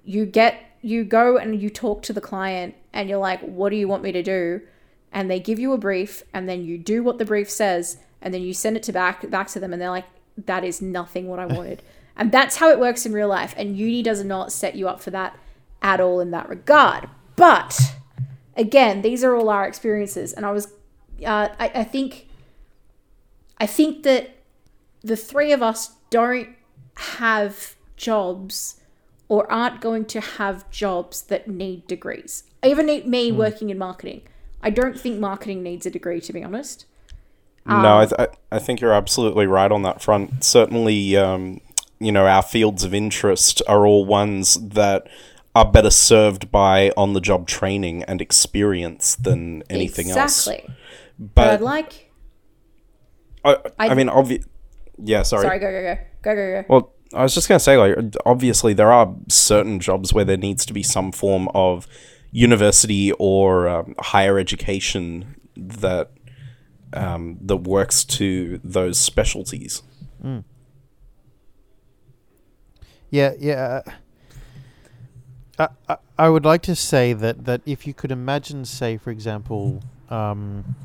[0.08, 3.76] You get, you go and you talk to the client, and you're like, What do
[3.76, 4.62] you want me to do?
[5.12, 8.32] And they give you a brief, and then you do what the brief says, and
[8.32, 10.06] then you send it to back back to them, and they're like,
[10.46, 11.82] That is nothing what I wanted.
[12.16, 13.54] and that's how it works in real life.
[13.58, 15.38] And uni does not set you up for that
[15.82, 17.08] at all in that regard.
[17.36, 17.78] But
[18.56, 20.68] again, these are all our experiences, and I was,
[21.24, 22.28] uh, I, I think,
[23.58, 24.30] I think that
[25.02, 26.48] the three of us don't
[26.96, 28.77] have jobs
[29.28, 32.44] or aren't going to have jobs that need degrees.
[32.64, 34.22] Even me- me working in marketing,
[34.62, 36.86] I don't think marketing needs a degree, to be honest.
[37.66, 40.42] no, I, th- I I think you're absolutely right on that front.
[40.42, 41.60] Certainly, um,
[42.00, 45.06] you know, our fields of interest are all ones that
[45.54, 50.46] are better served by on the job training and experience than anything else.
[50.46, 50.74] exactly.
[51.18, 52.10] But, I'd But like.
[53.44, 54.44] I, I, I- mean, obvi-
[55.02, 55.42] yeah, sorry.
[55.42, 56.64] Sorry, go go go go go go.
[56.68, 60.36] Well, I was just going to say, like, obviously, there are certain jobs where there
[60.36, 61.86] needs to be some form of
[62.30, 66.10] university or um, higher education that
[66.92, 69.82] um, that works to those specialties.
[73.10, 73.82] Yeah, yeah.
[75.58, 79.10] I, I, I would like to say that, that if you could imagine, say, for
[79.10, 80.76] example, um,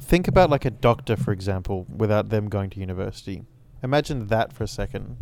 [0.00, 3.44] think about like a doctor, for example, without them going to university.
[3.82, 5.16] Imagine that for a second.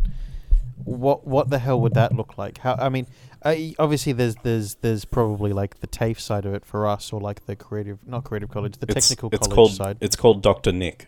[0.83, 2.59] what what the hell would that look like?
[2.59, 3.07] How I mean,
[3.43, 7.19] uh, obviously there's there's there's probably like the TAFE side of it for us, or
[7.19, 9.97] like the creative, not creative college, the It's, technical it's college called side.
[10.01, 11.07] it's called Doctor Nick.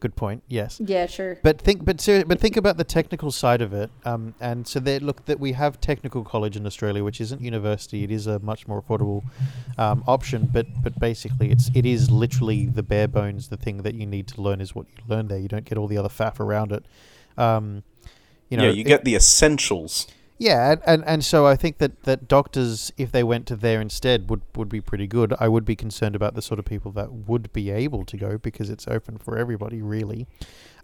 [0.00, 0.44] Good point.
[0.46, 0.80] Yes.
[0.84, 1.38] Yeah, Sure.
[1.42, 3.90] But think, but ser- but think about the technical side of it.
[4.04, 8.04] Um, and so there, look that we have technical college in Australia, which isn't university.
[8.04, 9.24] It is a much more affordable
[9.76, 10.48] um, option.
[10.52, 13.48] But but basically, it's it is literally the bare bones.
[13.48, 15.38] The thing that you need to learn is what you learn there.
[15.38, 16.84] You don't get all the other faff around it.
[17.36, 17.82] Um,
[18.50, 20.06] you know, yeah, you it- get the essentials.
[20.38, 23.80] Yeah, and, and and so I think that, that doctors, if they went to there
[23.80, 25.34] instead, would, would be pretty good.
[25.40, 28.38] I would be concerned about the sort of people that would be able to go
[28.38, 30.26] because it's open for everybody, really.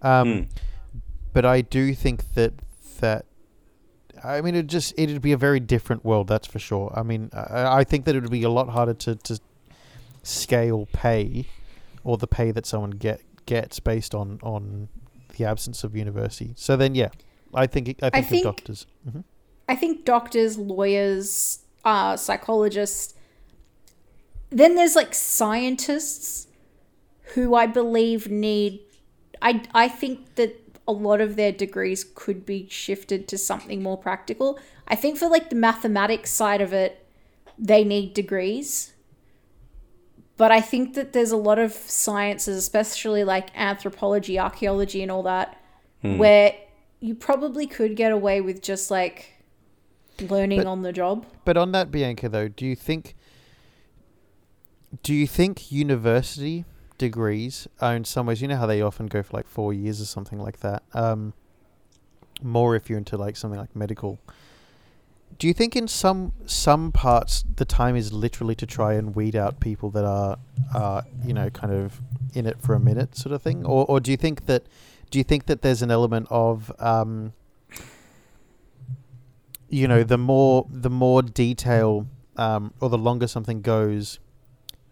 [0.03, 0.49] Um, Mm.
[1.33, 2.53] But I do think that
[3.01, 3.27] that
[4.23, 6.93] I mean, it just it'd be a very different world, that's for sure.
[6.97, 9.40] I mean, I, I think that it would be a lot harder to, to
[10.23, 11.47] scale pay
[12.05, 14.88] or the pay that someone get gets based on on
[15.37, 16.53] the absence of university.
[16.57, 17.09] So then, yeah,
[17.53, 18.87] I think I think, think- of doctors.
[19.11, 19.21] hmm
[19.68, 23.14] I think doctors, lawyers, uh, psychologists.
[24.50, 26.46] Then there's like scientists
[27.35, 28.81] who I believe need.
[29.42, 33.96] I I think that a lot of their degrees could be shifted to something more
[33.96, 34.59] practical.
[34.87, 37.07] I think for like the mathematics side of it,
[37.59, 38.92] they need degrees.
[40.37, 45.22] But I think that there's a lot of sciences, especially like anthropology, archaeology, and all
[45.22, 45.57] that,
[46.18, 46.55] where
[47.00, 49.34] you probably could get away with just like
[50.20, 51.27] learning But- on the job.
[51.44, 53.14] But on that, Bianca, though, do you think
[55.03, 56.64] do you think university
[56.98, 58.40] degrees are in some ways?
[58.40, 60.85] You know how they often go for like four years or something like that.
[60.94, 61.33] Um,
[62.42, 64.18] more if you're into like something like medical.
[65.37, 69.35] Do you think in some some parts the time is literally to try and weed
[69.35, 70.38] out people that are,
[70.72, 72.00] uh, you know, kind of
[72.35, 74.62] in it for a minute sort of thing, or or do you think that
[75.11, 77.33] do you think that there's an element of um,
[79.75, 82.07] you know the more the more detail
[82.37, 84.21] um, or the longer something goes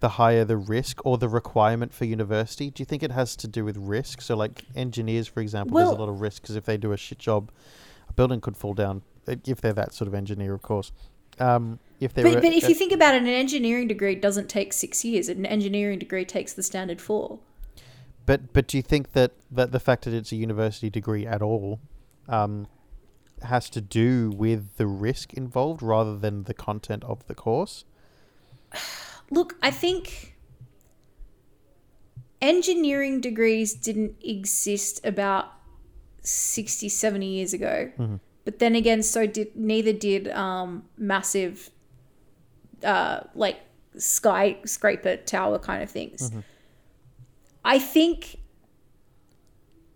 [0.01, 3.47] the higher the risk or the requirement for university do you think it has to
[3.47, 6.65] do with risk so like engineers for example there's a lot of risk because if
[6.65, 7.53] they do a shit job
[8.09, 10.91] a building could fall down uh, if they're that sort of engineer of course
[11.39, 14.73] um, if But, a- but if you think about it, an engineering degree doesn't take
[14.75, 15.31] six years.
[15.31, 17.39] An engineering degree takes the standard four.
[18.27, 21.41] But but do you think that, that the fact that it's a university degree at
[21.41, 21.81] all
[22.29, 22.67] um,
[23.45, 27.85] has to do with the risk involved rather than the content of the course?
[29.31, 30.37] Look, I think
[32.41, 35.53] engineering degrees didn't exist about
[36.23, 37.91] 60, 70 years ago.
[38.45, 41.71] But then again, so did neither did um, massive,
[42.83, 43.61] uh, like
[43.97, 46.31] skyscraper tower kind of things.
[47.65, 48.41] I think,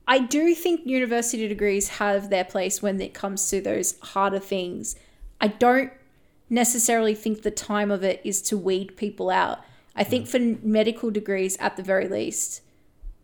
[0.09, 4.95] I do think university degrees have their place when it comes to those harder things.
[5.41, 5.93] I don't
[6.49, 9.65] necessarily think the time of it is to weed people out.
[9.97, 12.61] I think for medical degrees, at the very least,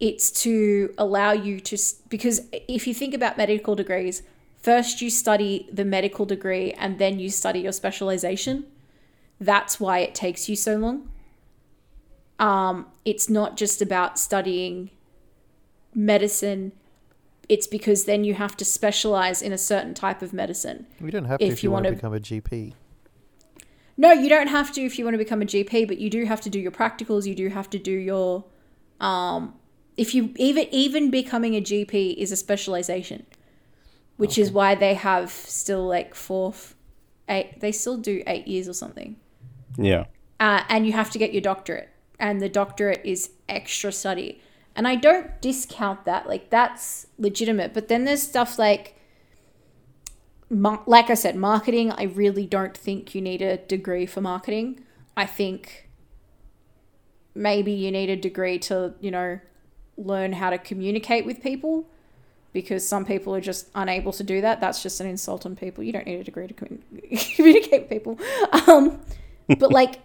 [0.00, 4.22] it's to allow you to because if you think about medical degrees,
[4.60, 8.64] first you study the medical degree and then you study your specialization.
[9.40, 11.08] That's why it takes you so long.
[12.38, 14.90] Um, it's not just about studying
[15.94, 16.72] medicine.
[17.48, 20.86] It's because then you have to specialize in a certain type of medicine.
[21.00, 22.74] We don't have to If if, you, you want to become a GP.
[23.96, 26.24] No, you don't have to if you want to become a GP, but you do
[26.24, 27.26] have to do your practicals.
[27.26, 28.44] You do have to do your,
[29.00, 29.54] um,
[29.96, 33.26] if you even even becoming a GP is a specialization,
[34.16, 36.74] which is why they have still like fourth,
[37.28, 37.60] eight.
[37.60, 39.16] They still do eight years or something,
[39.76, 40.06] Yeah.
[40.40, 44.40] uh, and you have to get your doctorate, and the doctorate is extra study.
[44.74, 47.74] And I don't discount that; like that's legitimate.
[47.74, 48.96] But then there's stuff like
[50.86, 54.84] like I said, marketing, I really don't think you need a degree for marketing.
[55.16, 55.88] I think
[57.34, 59.40] maybe you need a degree to, you know,
[59.96, 61.88] learn how to communicate with people
[62.52, 64.60] because some people are just unable to do that.
[64.60, 65.84] That's just an insult on people.
[65.84, 66.82] You don't need a degree to commun-
[67.34, 68.18] communicate with people.
[68.68, 69.00] Um,
[69.58, 70.00] but like,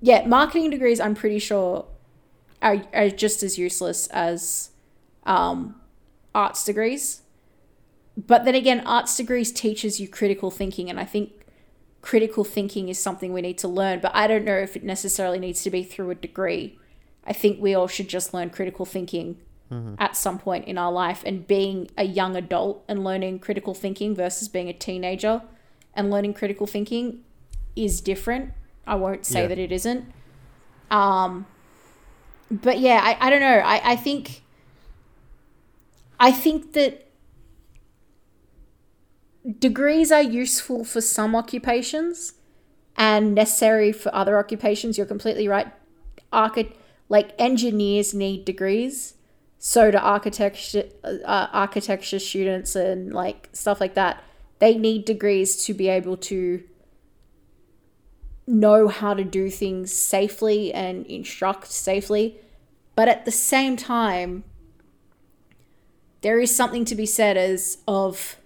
[0.00, 1.86] yeah, marketing degrees, I'm pretty sure
[2.62, 4.70] are, are just as useless as
[5.24, 5.80] um,
[6.34, 7.22] arts degrees.
[8.16, 11.32] But then again arts degrees teaches you critical thinking and i think
[12.02, 15.38] critical thinking is something we need to learn but i don't know if it necessarily
[15.38, 16.78] needs to be through a degree.
[17.24, 19.38] I think we all should just learn critical thinking
[19.98, 24.14] at some point in our life and being a young adult and learning critical thinking
[24.14, 25.40] versus being a teenager
[25.94, 27.24] and learning critical thinking
[27.74, 28.52] is different.
[28.86, 29.46] I won't say Yeah.
[29.48, 30.04] that it isn't.
[30.90, 31.46] Um
[32.52, 34.42] but yeah i, I don't know I, I think
[36.20, 37.08] i think that
[39.58, 42.34] degrees are useful for some occupations
[42.96, 44.96] and necessary for other occupations.
[44.96, 45.68] You're completely right.
[46.32, 46.76] Archi-
[47.08, 49.14] like engineers need degrees,
[49.58, 54.22] so do architecture uh, architecture students and like stuff like that.
[54.60, 56.62] They need degrees to be able to
[58.46, 62.36] know how to do things safely and instruct safely.
[62.94, 64.44] But at the same time,
[66.20, 68.36] there is something to be said as of,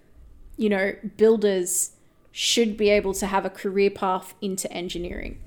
[0.57, 1.93] you know, builders
[2.33, 5.39] should be able to have a career path into engineering.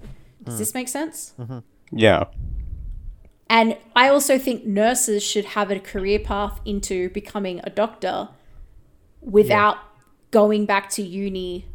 [0.43, 1.33] Does this make sense?
[1.39, 1.59] Mm-hmm.
[1.91, 2.25] Yeah.
[3.49, 8.29] And I also think nurses should have a career path into becoming a doctor
[9.21, 9.77] without
[10.31, 11.65] going back to uni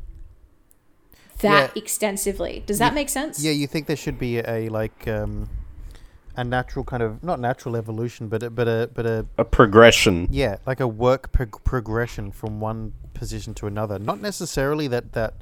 [1.39, 1.82] that Yeah.
[1.82, 2.62] extensively.
[2.66, 3.43] Does that make sense?
[3.43, 5.49] Yeah, you think there should be a like um,
[6.37, 10.28] a natural kind of not natural evolution, but a, but a but a A progression.
[10.30, 13.99] yeah, like a work prog- progression from one position to another.
[13.99, 15.35] Not necessarily that that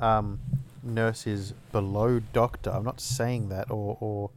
[0.00, 0.40] um,
[0.82, 2.70] nurse is below doctor.
[2.70, 4.30] I'm not saying that, or or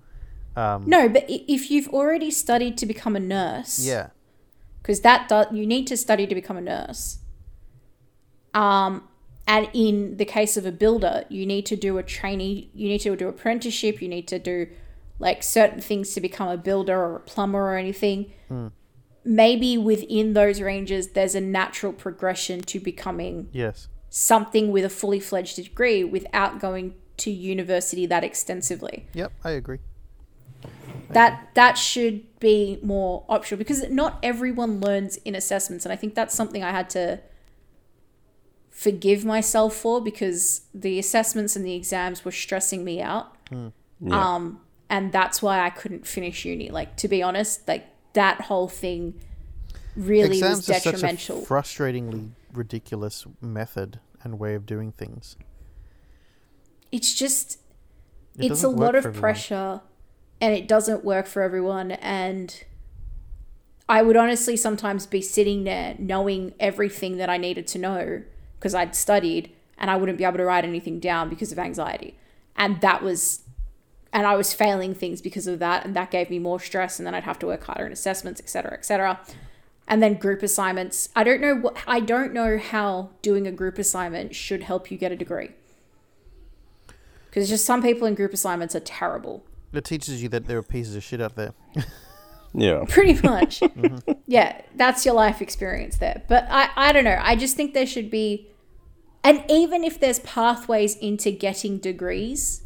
[0.56, 4.08] um, No, but if you've already studied to become a nurse, yeah,
[4.82, 7.18] because that does you need to study to become a nurse.
[8.54, 9.08] Um,
[9.48, 13.00] and in the case of a builder, you need to do a trainee, you need
[13.00, 14.68] to do apprenticeship, you need to do
[15.20, 18.32] like certain things to become a builder or a plumber or anything.
[18.48, 18.68] Hmm.
[19.26, 25.20] Maybe within those ranges, there's a natural progression to becoming yes, something with a fully
[25.20, 29.80] fledged degree without going to university that extensively yep, I agree.
[31.10, 36.16] that that should be more optional because not everyone learns in assessments and i think
[36.16, 37.20] that's something i had to
[38.74, 43.70] forgive myself for because the assessments and the exams were stressing me out Yeah.
[44.10, 44.60] um
[44.90, 49.14] and that's why i couldn't finish uni like to be honest like that whole thing
[49.96, 55.36] really Exams was are such a detrimental frustratingly ridiculous method and way of doing things.
[56.92, 57.60] it's just
[58.40, 59.20] It it's a lot of everyone.
[59.20, 59.82] pressure
[60.42, 62.64] and it doesn't work for everyone and
[63.88, 68.24] i would honestly sometimes be sitting there knowing everything that i needed to know
[68.64, 72.18] because i'd studied and i wouldn't be able to write anything down because of anxiety
[72.56, 73.42] and that was
[74.14, 77.06] and i was failing things because of that and that gave me more stress and
[77.06, 79.20] then i'd have to work harder in assessments etc etc
[79.86, 83.78] and then group assignments i don't know what i don't know how doing a group
[83.78, 85.50] assignment should help you get a degree
[87.34, 89.44] because just some people in group assignments are terrible.
[89.74, 91.54] It teaches you that there are pieces of shit out there.
[92.56, 92.86] Yeah.
[92.90, 93.62] Pretty much.
[93.74, 94.12] Mm-hmm.
[94.28, 96.22] Yeah, that's your life experience there.
[96.28, 97.20] But I, I don't know.
[97.20, 98.48] I just think there should be,
[99.24, 102.64] and even if there's pathways into getting degrees,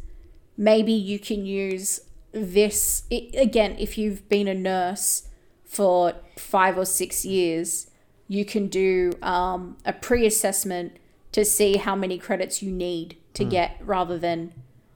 [0.56, 2.00] maybe you can use
[2.32, 3.04] this.
[3.12, 5.28] i again, if you've been a nurse
[5.64, 7.90] for five or six years,
[8.26, 10.96] you can do um, a pre assessment
[11.32, 14.52] to see how many credits you need to get rather than,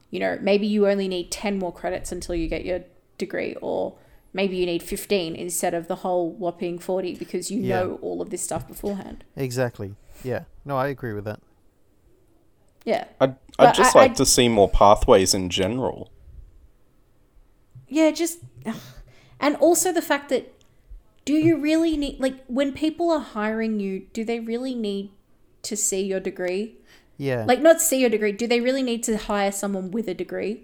[0.09, 2.81] you know, maybe you only need 10 more credits until you get your
[3.17, 3.95] degree, or
[4.33, 7.79] maybe you need 15 instead of the whole whopping 40 because you Yeah.
[7.83, 9.23] know all of this stuff beforehand.
[9.37, 9.95] exactly.
[10.23, 10.43] Yeah.
[10.65, 11.39] No, I agree with that.
[12.85, 13.05] Yeah.
[13.21, 16.09] I'd, I'd just I- like I- to see more pathways in general.
[17.87, 18.39] Yeah, just.
[19.39, 20.53] And also the fact that
[21.25, 25.11] do you really need, like, when people are hiring you, do they really need
[25.63, 26.75] to see your degree?
[27.17, 27.45] Yeah.
[27.47, 30.63] Like, not see your degree, do they really need to hire someone with a degree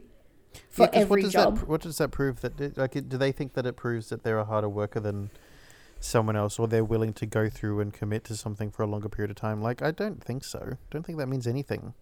[0.69, 1.55] for Yeah, 'cause every what does job?
[1.55, 2.41] That, pr- what does that prove?
[2.41, 5.29] That like, do they think that it proves that they're a harder worker than
[6.01, 9.07] someone else, or they're willing to go through and commit to something for a longer
[9.09, 9.61] period of time?
[9.61, 10.77] Like, I don't think so.
[10.91, 11.93] Don't think that means anything.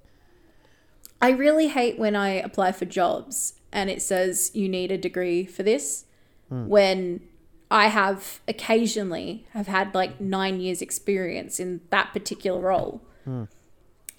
[1.22, 5.46] I really hate when I apply for jobs and it says you need a degree
[5.46, 6.06] for this
[6.50, 6.68] hmm.
[6.68, 7.22] when
[7.70, 13.02] I have occasionally have had like 9 years experience in that particular role.
[13.26, 13.44] Hmm.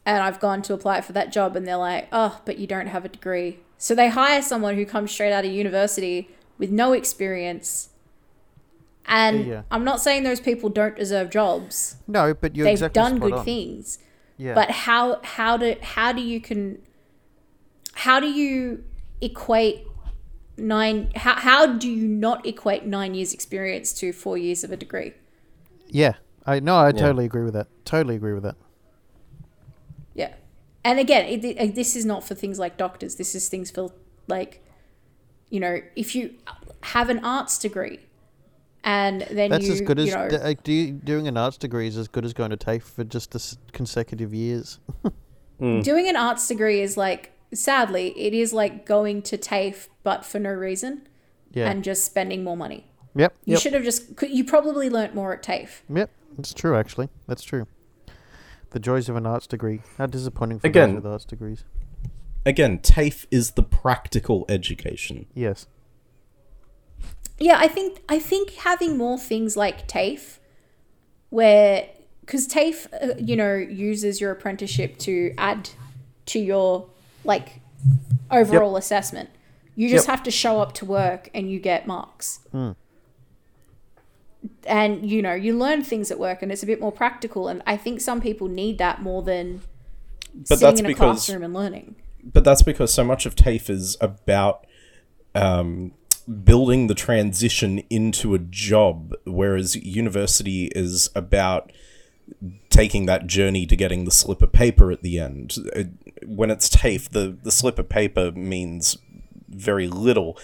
[0.05, 2.87] And I've gone to apply for that job and they're like, "Oh, but you don't
[2.87, 6.93] have a degree." So they hire someone who comes straight out of university with no
[6.93, 7.91] experience.
[9.07, 9.63] And Yeah.
[9.71, 11.97] I'm not saying those people don't deserve jobs.
[12.07, 13.45] No, but you're They've exactly done good on.
[13.45, 13.99] things
[14.39, 14.55] Yeah.
[14.55, 16.79] but how how do how do you can
[17.99, 18.85] how do you
[19.21, 19.85] equate
[20.57, 24.77] nine how, how do you not equate nine years experience to four years of a
[24.77, 25.13] degree
[25.89, 26.15] yeah.
[26.47, 27.67] I no, I totally agree with that.
[27.85, 28.57] Totally agree with that.
[30.15, 30.33] yeah
[30.85, 33.93] and again it, it- this is not for things like doctors this is things for
[34.29, 34.63] like
[35.51, 36.35] you know if you
[36.83, 37.99] have an arts degree
[38.85, 41.89] and then That's you, as good as you know, d- do, doing an arts degree
[41.89, 44.79] is as good as going to TAFE for just the consecutive years.
[45.59, 45.81] Hmm.
[45.81, 50.39] doing an arts degree is like sadly it is like going to TAFE but for
[50.39, 51.09] no reason
[51.53, 51.71] Yeah.
[51.71, 52.85] and just spending more money
[53.15, 53.35] yep.
[53.45, 53.61] You Yep.
[53.63, 54.23] should have just.
[54.23, 55.83] You probably learnt more at TAFE.
[55.89, 56.11] Yep.
[56.39, 56.77] It's true.
[56.77, 57.67] Actually, that's true.
[58.71, 59.81] The joys of an arts degree.
[59.97, 61.65] How disappointing for Again- those with arts degrees.
[62.47, 65.27] Again, TAFE is the practical education.
[65.35, 65.67] Yes.
[67.39, 70.39] Yeah, I think I think having more things like TAFE,
[71.31, 71.89] where
[72.21, 75.71] because TAFE, uh, you know, uses your apprenticeship to add
[76.27, 76.91] to your
[77.29, 77.61] like
[78.31, 79.31] overall assessment.
[79.77, 80.17] You just Yep.
[80.17, 82.41] have to show up to work and you get marks.
[84.67, 87.49] And you know, you learn things at work, and it's a bit more practical.
[87.49, 89.63] And I think some people need that more than
[90.35, 91.97] But sitting that's in a because classroom and learning.
[92.25, 94.67] but that's because so much of TAFE is about
[95.35, 95.93] um,
[96.45, 101.73] building the transition into a job, whereas university is about
[102.71, 105.57] taking that journey to getting the slip of paper at the end.
[105.75, 105.85] Uh,
[106.27, 108.99] When it's TAFE, the, the slip of paper means
[109.49, 110.39] very little.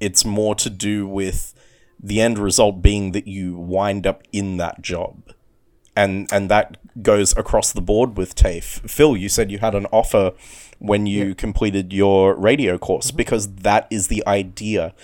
[0.00, 1.54] It's more to do with
[2.00, 5.34] the end result being that you wind up in that job
[5.96, 8.88] and and that goes across the board with TAFE.
[8.88, 10.32] Phil, you said you had an offer
[10.78, 14.94] when you completed your radio course because that is the idea.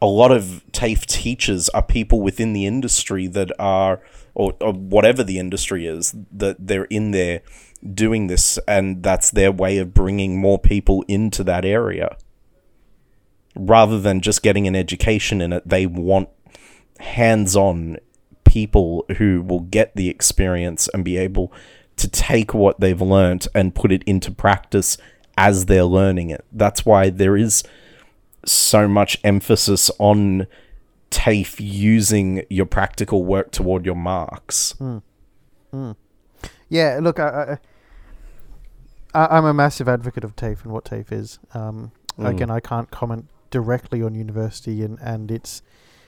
[0.00, 4.00] A lot of TAFE teachers are people within the industry that are,
[4.38, 7.42] or, or whatever the industry is, that they're in there
[7.94, 12.16] doing this, and that's their way of bringing more people into that area.
[13.54, 16.28] Rather than just getting an education in it, they want
[17.00, 17.98] hands on
[18.44, 21.52] people who will get the experience and be able
[21.96, 24.96] to take what they've learnt and put it into practice
[25.36, 26.44] as they're learning it.
[26.52, 27.62] That's why there is
[28.44, 30.46] so much emphasis on
[31.10, 34.74] TAFE using your practical work toward your marks.
[36.70, 37.58] Yeah, look, I,
[39.14, 41.38] I, I- I'm a massive advocate of TAFE and what TAFE is.
[41.54, 42.30] Um, Mm.
[42.30, 45.62] Again, I can't comment directly on university and, and its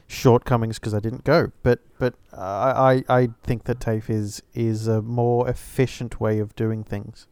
[0.09, 1.53] shortcomings because I didn't go.
[1.63, 6.57] But but I, I I think that TAFE is is a more efficient way of
[6.57, 7.29] doing things.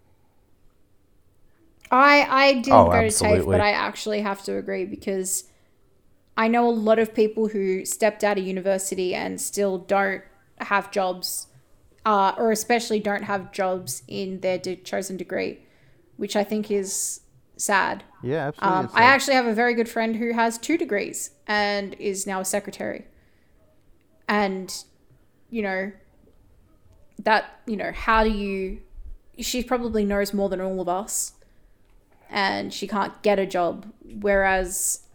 [1.90, 5.44] I I didn't Oh, go to TAFE, but I actually have to agree because
[6.38, 10.22] I know a lot of people who stepped out of university and still don't
[10.60, 11.48] have jobs,
[12.06, 15.58] uh, or especially don't have jobs in their de- chosen degree,
[16.16, 17.22] which I think is
[17.56, 18.04] sad.
[18.22, 18.78] Yeah, absolutely.
[18.78, 22.38] Um, I actually have a very good friend who has two degrees and is now
[22.38, 23.06] a secretary.
[24.28, 24.72] And,
[25.50, 25.90] you know,
[27.24, 28.80] that, you know, how do you.
[29.40, 31.32] She probably knows more than all of us.
[32.30, 33.86] And she can't get a job.
[34.20, 35.07] Whereas,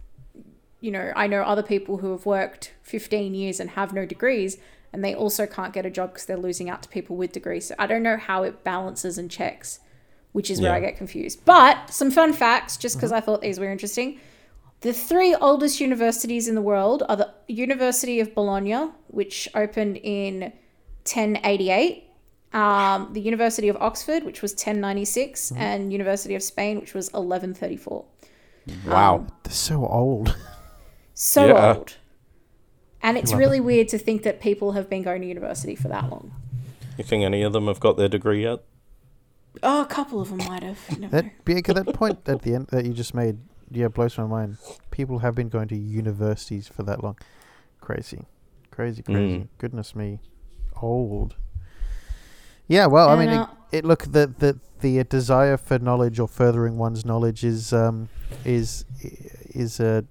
[0.84, 4.58] you know, I know other people who have worked 15 years and have no degrees.
[4.92, 7.70] And they also can't get a job because they're losing out to people with degrees.
[7.70, 9.80] So I don't know how it balances and checks
[10.34, 11.46] which is where I get confused.
[11.46, 14.20] But some fun facts, just because I thought these were interesting.
[14.82, 20.52] The three oldest universities in the world are the University of Bologna, which opened in
[21.06, 22.04] 1088,
[22.52, 28.06] um, the University of Oxford, which was 1096, and University of Spain, which was 1134.
[28.88, 29.28] Wow.
[29.44, 30.36] They're so old.
[31.24, 31.76] So Yeah.
[31.78, 31.96] old.
[33.02, 36.10] And it's really weird to think that people have been going to university for that
[36.10, 36.34] long.
[36.98, 38.60] You think any of them have got their degree yet?
[39.62, 40.80] Oh, a couple of them might have.
[41.00, 41.08] You.
[41.08, 43.38] That Bianca, that point at the end that you just made,
[43.72, 44.58] yeah, blows my mind.
[44.92, 47.18] People have been going to universities for that long.
[47.80, 48.26] Crazy,
[48.70, 49.40] crazy, crazy.
[49.40, 49.48] Mm.
[49.60, 50.20] Goodness me,
[50.82, 51.36] old.
[52.68, 56.20] Yeah, well, I I mean, it, it look the the the uh, desire for knowledge
[56.20, 58.10] or furthering one's knowledge is um
[58.44, 58.86] is
[59.54, 60.04] is a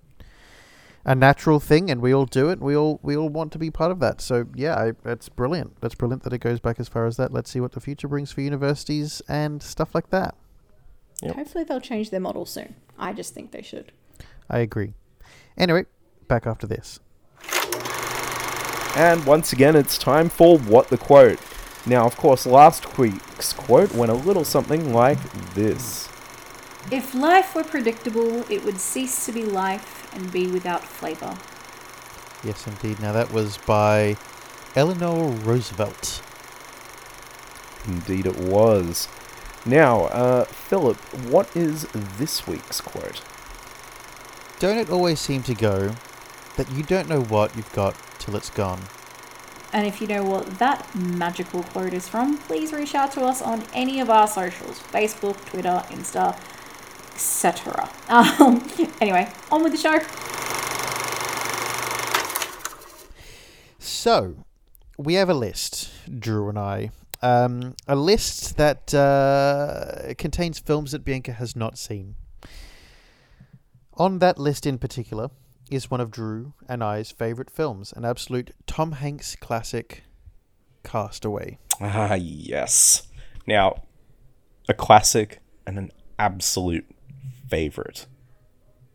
[1.05, 2.61] a natural thing, and we all do it.
[2.61, 4.20] We all we all want to be part of that.
[4.20, 5.80] So yeah, I, that's brilliant.
[5.80, 7.32] That's brilliant that it goes back as far as that.
[7.32, 10.34] Let's see what the future brings for universities and stuff like that.
[11.22, 11.36] Yep.
[11.36, 12.74] Hopefully they'll change their model soon.
[12.98, 13.92] I just think they should.
[14.48, 14.94] I agree.
[15.57, 15.86] Anyway,
[16.28, 17.00] back after this.
[18.94, 21.40] And once again, it's time for What the Quote.
[21.86, 25.18] Now, of course, last week's quote went a little something like
[25.55, 26.09] this.
[26.90, 31.36] If life were predictable, it would cease to be life and be without flavour.
[32.44, 33.00] Yes, indeed.
[33.00, 34.16] Now that was by
[34.74, 36.22] Eleanor Roosevelt.
[37.86, 39.08] Indeed, it was.
[39.64, 40.96] Now, uh, Philip,
[41.28, 41.86] what is
[42.18, 43.22] this week's quote?
[44.58, 45.94] Don't it always seem to go
[46.56, 48.82] that you don't know what you've got till it's gone?
[49.72, 53.40] And if you know what that magical quote is from, please reach out to us
[53.40, 56.38] on any of our socials Facebook, Twitter, Insta,
[57.14, 57.88] etc.
[58.08, 58.68] Um,
[59.00, 59.98] anyway, on with the show.
[63.78, 64.44] So,
[64.98, 66.90] we have a list, Drew and I.
[67.22, 72.16] Um, a list that uh, contains films that Bianca has not seen.
[73.94, 75.30] On that list in particular
[75.70, 80.02] is one of Drew and I's favourite films, an absolute Tom Hanks classic,
[80.82, 81.58] Castaway.
[81.80, 83.06] Ah, yes.
[83.46, 83.82] Now,
[84.68, 86.86] a classic and an absolute
[87.57, 88.07] favorite.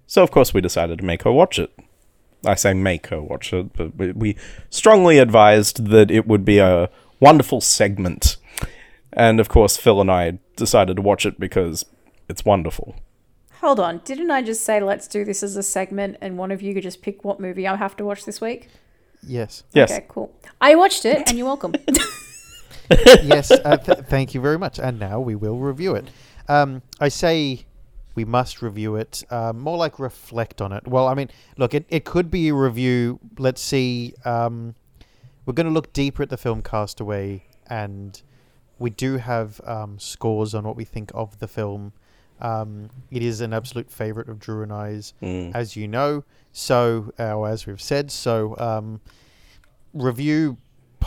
[0.07, 1.71] So, of course, we decided to make her watch it.
[2.45, 4.35] I say make her watch it, but we- we
[4.69, 6.89] strongly advised that it would be a
[7.19, 8.37] wonderful segment.
[9.13, 11.85] And, of course, Phil and I decided to watch it because
[12.29, 12.95] it's wonderful.
[13.61, 16.61] Hold on, didn't I just say let's do this as a segment and one of
[16.61, 18.69] you could just pick what movie I have to watch this week?
[19.23, 19.63] Yes.
[19.73, 19.91] Yes.
[19.91, 20.31] Okay, cool.
[20.61, 21.73] I watched it and you're welcome.
[23.23, 24.79] yes, uh, th- thank you very much.
[24.79, 26.05] And now we will review it.
[26.47, 27.65] Um, I say
[28.17, 30.87] we must review it, uh, more like reflect on it.
[30.87, 33.19] Well, I mean, look, it, it could be a review.
[33.37, 34.15] Let's see.
[34.25, 34.73] Um,
[35.45, 38.19] we're going to look deeper at the film Castaway, and
[38.79, 41.93] we do have um, scores on what we think of the film.
[42.41, 45.53] Um, it is an absolute favorite of Drew and I's, Mm.
[45.53, 46.23] as you know.
[46.51, 48.99] So, uh, or as we've said, so um,
[49.93, 50.57] review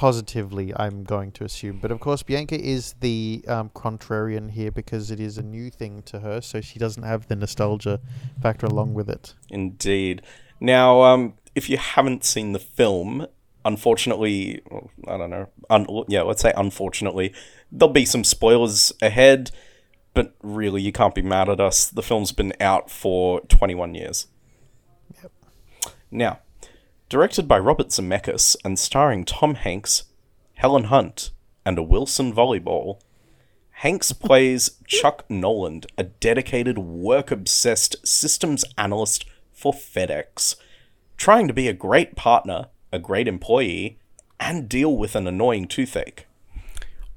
[0.01, 1.79] positively, I'm going to assume.
[1.79, 6.01] But of course, Bianca is the um, contrarian here because it is a new thing
[6.05, 8.01] to her, so she doesn't have the nostalgia
[8.41, 9.35] factor along with it.
[9.51, 10.23] Indeed.
[10.59, 13.27] Now, um, if you haven't seen the film,
[13.67, 14.63] unfortunately,
[15.07, 15.49] I don't know.
[15.69, 17.35] Un- yeah, let's say unfortunately,
[17.71, 19.51] there'll be some spoilers ahead,
[20.15, 21.89] but really, you can't be mad at us.
[21.91, 24.29] The film's been out for 21 years.
[25.23, 25.33] Yep.
[26.11, 26.39] Now,
[27.11, 30.05] directed by Robert Zemeckis and starring Tom Hanks,
[30.55, 31.33] Helen Hunt,
[31.67, 33.01] and a Wilson volleyball,
[33.71, 40.55] Hanks plays Chuck Noland, a dedicated, work obsessed systems analyst for FedEx,
[41.17, 43.99] trying to be a great partner, a great employee,
[44.39, 46.27] and deal with an annoying toothache.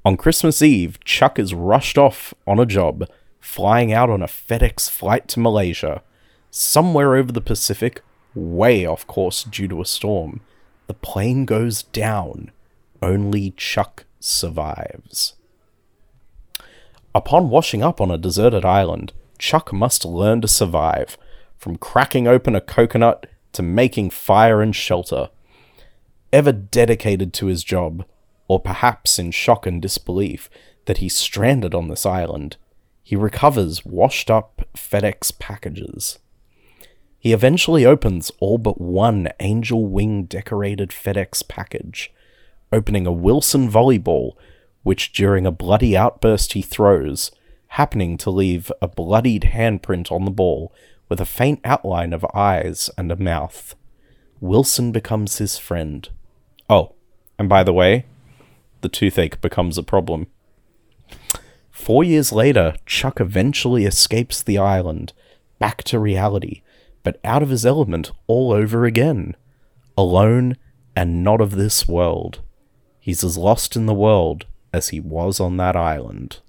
[0.04, 3.08] On Christmas Eve, Chuck is rushed off on a job,
[3.40, 6.02] flying out on a FedEx flight to Malaysia.
[6.50, 8.02] Somewhere over the Pacific,
[8.34, 10.40] way off course due to a storm,
[10.86, 12.50] the plane goes down.
[13.00, 15.34] Only Chuck survives.
[17.14, 21.16] Upon washing up on a deserted island, Chuck must learn to survive,
[21.56, 25.30] from cracking open a coconut to making fire and shelter.
[26.32, 28.04] Ever dedicated to his job,
[28.48, 30.50] or perhaps in shock and disbelief
[30.86, 32.56] that he's stranded on this island,
[33.02, 36.18] he recovers washed up FedEx packages.
[37.24, 42.12] He eventually opens all but one angel wing decorated FedEx package,
[42.70, 44.32] opening a Wilson volleyball,
[44.82, 47.30] which during a bloody outburst he throws,
[47.68, 50.70] happening to leave a bloodied handprint on the ball
[51.08, 53.74] with a faint outline of eyes and a mouth.
[54.38, 56.10] Wilson becomes his friend.
[56.68, 56.92] Oh,
[57.38, 58.04] and by the way,
[58.82, 60.26] the toothache becomes a problem.
[61.70, 65.14] Four years later, Chuck eventually escapes the island,
[65.58, 66.60] back to reality,
[67.04, 69.36] but out of his element all over again.
[69.96, 70.56] Alone
[70.96, 72.40] and not of this world.
[72.98, 76.40] He's as lost in the world as he was on that island.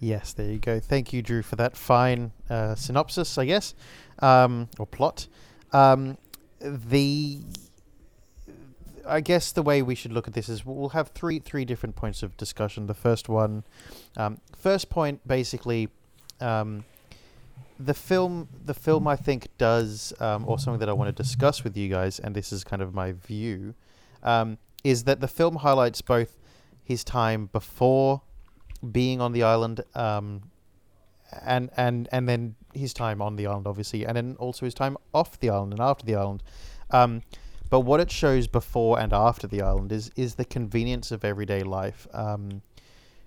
[0.00, 0.80] Yes, there you go.
[0.80, 3.72] Thank you, Drew, for that fine uh, synopsis, I guess,
[4.18, 5.28] um, or plot.
[5.72, 6.18] Um,
[6.60, 7.38] the,
[9.06, 11.94] I guess the way we should look at this is we'll have three three different
[11.94, 12.88] points of discussion.
[12.88, 13.62] The first one,
[14.16, 15.88] um, first point, basically,
[16.40, 16.84] um,
[17.84, 21.64] the film the film I think does, um, or something that I want to discuss
[21.64, 23.74] with you guys, and this is kind of my view,
[24.22, 26.38] um, is that the film highlights both
[26.84, 28.22] his time before
[28.90, 30.42] being on the island, um,
[31.44, 34.96] and and and then his time on the island, obviously, and then also his time
[35.12, 36.42] off the island and after the island.
[36.90, 37.22] Um,
[37.70, 41.62] but what it shows before and after the island is is the convenience of everyday
[41.62, 42.06] life.
[42.12, 42.62] Um,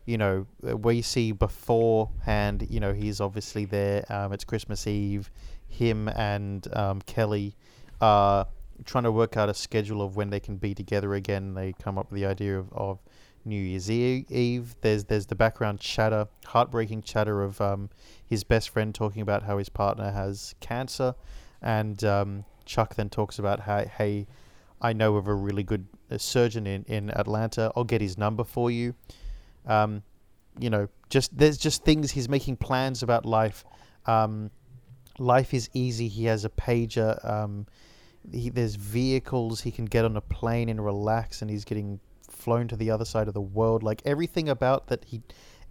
[0.05, 2.67] you know, uh, we see beforehand.
[2.69, 4.05] You know, he's obviously there.
[4.09, 5.31] Um, it's Christmas Eve.
[5.67, 7.55] Him and um, Kelly
[8.01, 8.47] are
[8.83, 11.53] trying to work out a schedule of when they can be together again.
[11.53, 12.99] They come up with the idea of, of
[13.45, 14.75] New Year's Eve.
[14.81, 17.89] There's there's the background chatter, heartbreaking chatter of um,
[18.25, 21.15] his best friend talking about how his partner has cancer,
[21.61, 24.27] and um, Chuck then talks about how hey,
[24.81, 27.71] I know of a really good uh, surgeon in in Atlanta.
[27.75, 28.95] I'll get his number for you.
[29.67, 30.03] Um,
[30.59, 33.65] you know, just there's just things he's making plans about life.
[34.05, 34.51] Um,
[35.19, 36.07] life is easy.
[36.07, 37.23] He has a pager.
[37.27, 37.65] Um,
[38.31, 41.99] he, there's vehicles he can get on a plane and relax, and he's getting
[42.29, 43.83] flown to the other side of the world.
[43.83, 45.21] Like everything about that he,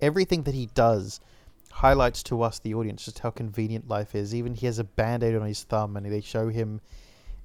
[0.00, 1.20] everything that he does,
[1.70, 4.34] highlights to us the audience just how convenient life is.
[4.34, 6.80] Even he has a band-aid on his thumb, and they show him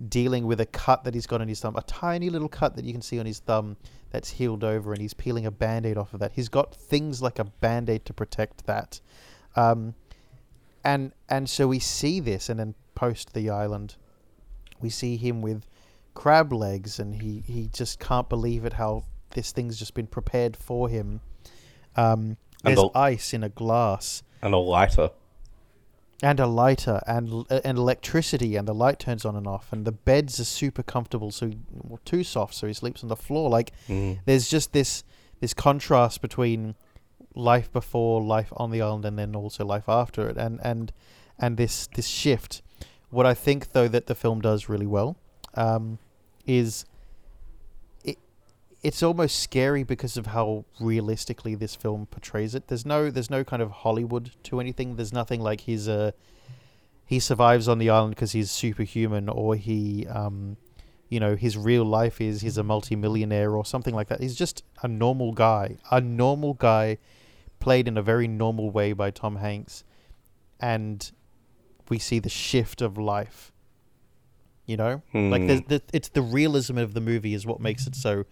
[0.08, 2.86] dealing with a cut that he's got on his thumb, a tiny little cut that
[2.86, 3.78] you can see on his thumb
[4.12, 6.32] that's healed over, and he's peeling a band-aid off of that.
[6.34, 9.02] He's got things like a band-aid to protect that.
[9.56, 9.96] Um,
[10.84, 13.96] and and so we see this, and then post the island,
[14.80, 15.66] we see him with
[16.14, 20.56] crab legs, and he he just can't believe it how this thing's just been prepared
[20.56, 21.20] for him.
[21.96, 25.10] Um, there's the- ice in a glass And a lighter.
[26.22, 29.86] And a lighter and l- and electricity and the light turns on and off and
[29.86, 33.50] the beds are super comfortable so well, too soft so he sleeps on the floor
[33.50, 34.20] like Mm.
[34.26, 35.04] there's just this
[35.40, 36.76] this contrast between
[37.36, 40.92] life before life on the island and then also life after it and and
[41.40, 42.62] and this this shift
[43.10, 45.16] what i think though that the film does really well
[45.56, 45.98] um,
[46.46, 46.86] is
[48.82, 52.68] it's almost scary because of how realistically this film portrays it.
[52.68, 54.96] There's no there's no kind of hollywood to anything.
[54.96, 56.14] There's nothing like he's a
[57.06, 60.58] he survives on the island because he's superhuman or he um,
[61.10, 64.22] you know his real life is he's a multimillionaire or something like that.
[64.22, 66.98] He's just a normal guy a normal guy
[67.60, 69.84] played in a very normal way by tom hanks.
[70.62, 71.12] And
[71.90, 73.52] we see the shift of life
[74.66, 75.02] you know?
[75.16, 75.48] Like Hmm.
[75.48, 78.26] there's the, it's the realism of the movie is what makes it so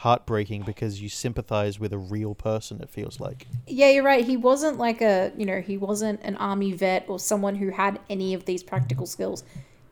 [0.00, 4.24] heartbreaking because you sympathize with a real person it feels like Yeah, you're right.
[4.24, 8.00] He wasn't like a, you know, he wasn't an army vet or someone who had
[8.08, 9.44] any of these practical skills.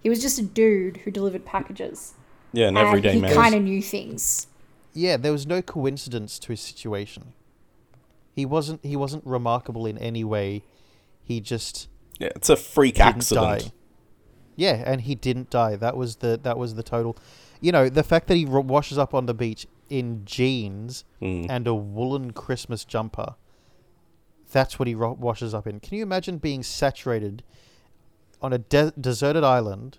[0.02, 2.14] He was just a dude who delivered packages.
[2.52, 3.34] Yeah, an And everyday he man.
[3.34, 4.46] kind of knew things.
[4.94, 7.34] yeah there was no coincidence to his situation
[8.34, 10.62] he wasn't he wasn't remarkable in any way
[11.22, 11.88] he just
[12.18, 13.60] Yeah, it's a freak accident.
[13.64, 13.72] die.
[14.56, 15.76] Yeah, and he didn't die.
[15.76, 17.16] That was the that was the total.
[17.60, 21.46] You know, the fact that he washes up on the beach in jeans Mm.
[21.48, 23.34] and a woolen Christmas jumper.
[24.50, 25.80] That's what he ro- washes up in.
[25.80, 27.42] Can you imagine being saturated
[28.40, 29.98] on a de- deserted island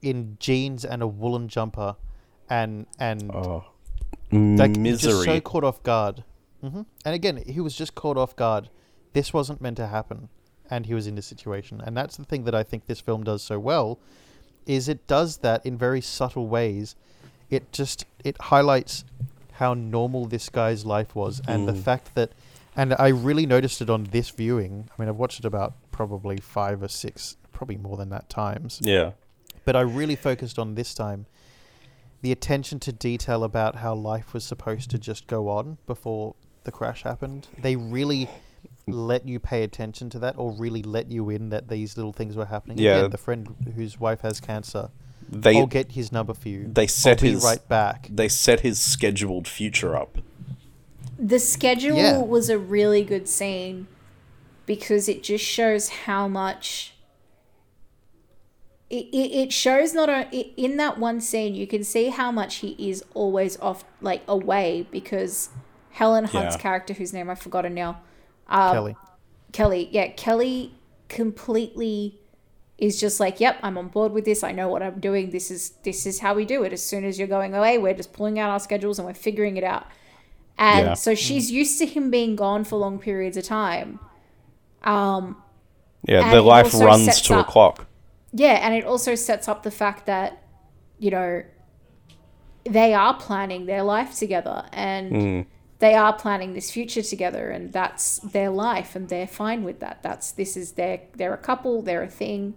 [0.00, 1.96] in jeans and a woolen jumper,
[2.48, 3.64] and and Oh.
[4.30, 5.12] like Misery.
[5.12, 6.24] just so caught off guard.
[6.60, 8.68] hmm And again, he was just caught off guard.
[9.12, 10.28] This wasn't meant to happen,
[10.70, 11.80] and he was in this situation.
[11.80, 13.98] And that's the thing that I think this film does so well,
[14.66, 16.96] is it does that in very subtle ways.
[17.50, 19.04] It just it highlights
[19.52, 21.82] how normal this guy's life was, and the Mm.
[21.82, 22.32] fact that,
[22.74, 24.88] and I really noticed it on this viewing.
[24.90, 28.80] I mean, I've watched it about probably five or six, probably more than that times
[28.82, 29.12] yeah.
[29.64, 31.26] but I really focused on this time
[32.20, 36.34] the attention to detail about how life was supposed to just go on before
[36.64, 37.46] the crash happened.
[37.62, 38.28] They really
[38.88, 42.34] let you pay attention to that or really let you in that these little things
[42.34, 42.78] were happening.
[42.78, 42.96] Yeah.
[42.96, 44.90] Again, the friend whose wife has cancer.
[45.34, 46.66] They I'll get his number for you.
[46.72, 48.08] they set I'll be his- right back.
[48.10, 50.18] they set his scheduled future up.
[51.18, 52.18] The schedule Yeah.
[52.18, 53.86] was a really good scene
[54.66, 56.94] because it just shows how much.
[58.90, 62.30] It, it, it shows not a, i- in that one scene you can see how
[62.30, 65.48] much he is always off like away because
[65.90, 66.60] Helen Hunt's Yeah.
[66.62, 68.00] character whose name I've forgotten now
[68.48, 68.96] um, Kelly.
[69.52, 70.74] Kelly, yeah, Kelly
[71.08, 72.18] completely
[72.78, 74.42] is just like, "Yep, I'm on board with this.
[74.42, 75.30] I know what I'm doing.
[75.30, 76.72] This is this is how we do it.
[76.72, 79.56] As soon as you're going away, we're just pulling out our schedules and we're figuring
[79.56, 79.86] it out."
[80.58, 80.94] And Yeah.
[80.94, 83.98] so she's used to him being gone for long periods of time.
[84.82, 85.36] Um,
[86.06, 87.86] Yeah, And their life runs sets to a clock.
[88.32, 90.42] yeah, and it also sets up the fact that,
[90.98, 91.42] you know,
[92.64, 95.46] they are planning their life together and Mm.
[95.84, 100.02] They are planning this future together and that's their life and they're fine with that.
[100.02, 102.54] That's this is their they're a couple, they're a thing.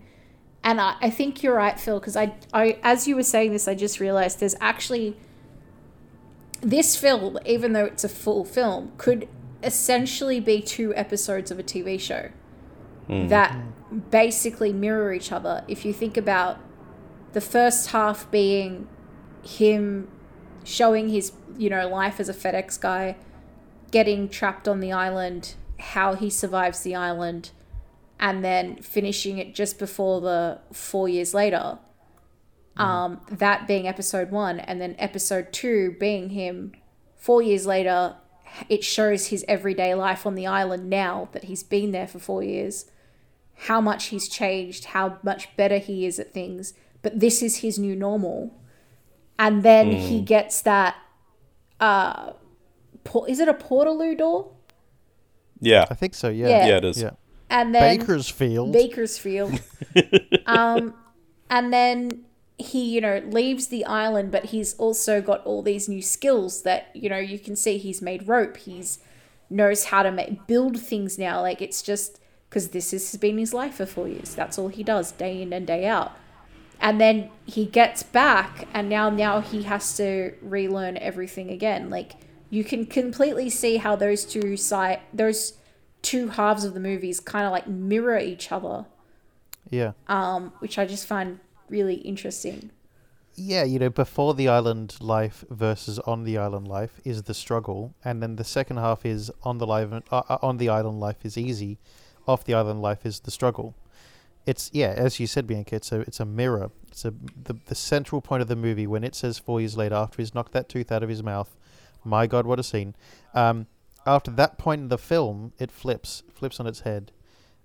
[0.64, 3.68] And I, I think you're right, Phil, because I, I as you were saying this,
[3.68, 5.18] I just realized there's actually
[6.62, 9.28] this film, even though it's a full film, could
[9.62, 12.30] essentially be two episodes of a TV show
[13.08, 13.28] hmm.
[13.28, 13.58] that
[14.10, 15.66] basically mirror each other.
[15.68, 16.60] If you think about
[17.34, 18.88] the first half being
[19.44, 20.08] him
[20.68, 23.16] showing his, you know, life as a FedEx guy,
[23.92, 27.52] getting trapped on the island, how he survives the island,
[28.20, 31.80] and then finishing it just before the four years later.
[32.76, 36.74] Um, that being episode one, and then episode two being him
[37.16, 38.16] four years later.
[38.70, 42.44] It shows his everyday life on the island now that he's been there for four
[42.44, 42.86] years
[43.62, 47.80] how much he's changed, how much better he is at things, but this is his
[47.80, 48.54] new normal.
[49.40, 50.96] And then he gets that
[51.80, 52.34] uh
[53.04, 54.52] por- is it a Portaloo door?
[55.60, 55.86] Yeah.
[55.90, 56.48] I think so, yeah.
[56.50, 56.68] Yeah.
[56.68, 57.02] Yeah, it is.
[57.02, 57.12] Yeah.
[57.50, 58.74] And then Bakersfield.
[58.74, 59.60] Bakersfield.
[60.46, 60.94] um
[61.50, 62.26] and then
[62.58, 66.90] he, you know, leaves the island, but he's also got all these new skills that,
[66.96, 68.58] you know, you can see he's made rope.
[68.58, 69.00] He's
[69.50, 71.42] knows how to make build things now.
[71.42, 72.20] Like it's just
[72.50, 74.36] because this has been his life for four years.
[74.36, 76.14] That's all he does, day in and day out.
[76.80, 81.90] And then he gets back, and now now he has to relearn everything again.
[81.90, 82.14] Like
[82.50, 85.54] you can completely see how those two side those
[86.02, 88.86] two halves of the movies kind of like mirror each other,
[89.70, 89.94] yeah.
[90.08, 92.72] um, which I just find really interesting.
[93.36, 97.94] yeah, you know, before the island life versus on the island life is the struggle,
[98.04, 101.24] and then the second half is on the live uh, uh, on the island life
[101.24, 101.78] is easy,
[102.28, 103.76] off the island life is the struggle.
[104.48, 105.76] It's yeah, as you said, Bianca.
[105.76, 106.72] It's a it's a mirror.
[106.88, 109.96] It's a the the central point of the movie when it says four years later
[109.96, 111.56] after he's knocked that tooth out of his mouth.
[112.06, 112.96] My God, what a scene!
[113.34, 113.68] Um,
[114.06, 117.12] after that point in the film, it flips flips on its head,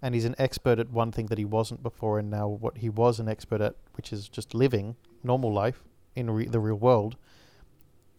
[0.02, 2.88] and he's an expert at one thing that he wasn't before, and now what he
[2.88, 5.84] was an expert at, which is just living normal life
[6.16, 7.16] in re- the real world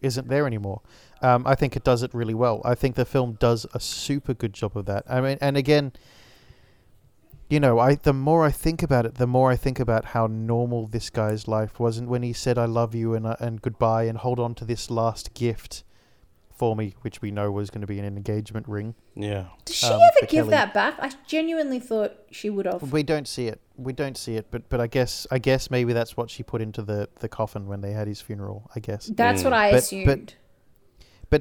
[0.00, 0.80] isn't there anymore.
[1.22, 2.60] Um, I think it does it really well.
[2.64, 5.04] I think the film does a super good job of that.
[5.08, 5.92] I mean, and again,
[7.48, 10.26] you know, I the more I think about it, the more I think about how
[10.26, 13.60] normal this guy's life was, and when he said "I love you" and uh, and
[13.62, 15.84] goodbye, and hold on to this last gift
[16.56, 18.94] for me, which we know was going to be an engagement ring.
[19.16, 19.46] Yeah.
[19.64, 20.50] Does she Um, ever give Kelly.
[20.50, 20.94] that back?
[21.00, 22.92] I genuinely thought she would have.
[22.92, 23.60] We don't see it.
[23.76, 26.62] We don't see it, but but I guess I guess maybe that's what she put
[26.62, 28.70] into the the coffin when they had his funeral.
[28.74, 29.10] I guess.
[29.14, 29.44] That's Mm.
[29.44, 30.06] what I But- but- assumed.
[30.06, 30.34] But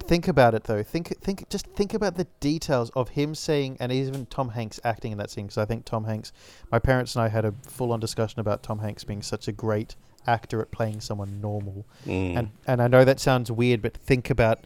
[0.02, 0.82] think about it though.
[0.82, 5.12] Think think just think about the details of him saying, and even Tom Hanks acting
[5.12, 5.46] in that scene.
[5.46, 6.32] Because I think Tom Hanks,
[6.72, 9.96] my parents and I had a full-on discussion about Tom Hanks being such a great
[10.26, 11.86] actor at playing someone normal.
[12.06, 12.38] Mm.
[12.38, 14.66] And and I know that sounds weird, but think about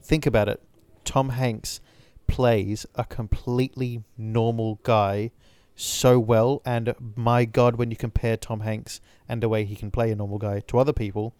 [0.00, 0.62] think about it.
[1.04, 1.80] Tom Hanks
[2.26, 5.30] plays a completely normal guy
[5.76, 9.90] so well, and my God, when you compare Tom Hanks and the way he can
[9.90, 11.34] play a normal guy to other people.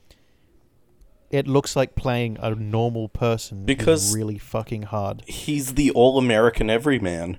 [1.37, 5.23] It looks like playing a normal person Because- is really fucking hard.
[5.27, 7.37] He's the all-American everyman.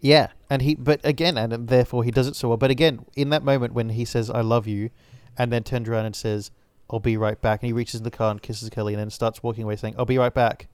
[0.00, 2.56] Yeah, and he, but again, and therefore he does it so well.
[2.56, 4.90] But again, in that moment when he says "I love you,"
[5.36, 6.52] and then turns around and says
[6.88, 9.10] "I'll be right back," and he reaches in the car and kisses Kelly, and then
[9.10, 10.68] starts walking away saying "I'll be right back."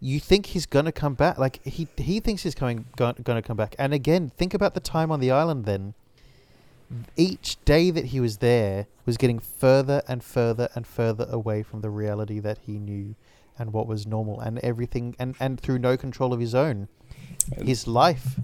[0.00, 1.36] You think he's gonna come back?
[1.36, 3.76] Like he he thinks he's coming gonna come back.
[3.78, 5.66] And again, think about the time on the island.
[5.66, 5.92] Then
[7.16, 11.80] each day that he was there was getting further and further and further away from
[11.80, 13.14] the reality that he knew
[13.58, 16.88] and what was normal and everything and and through no control of his own
[17.62, 18.38] his life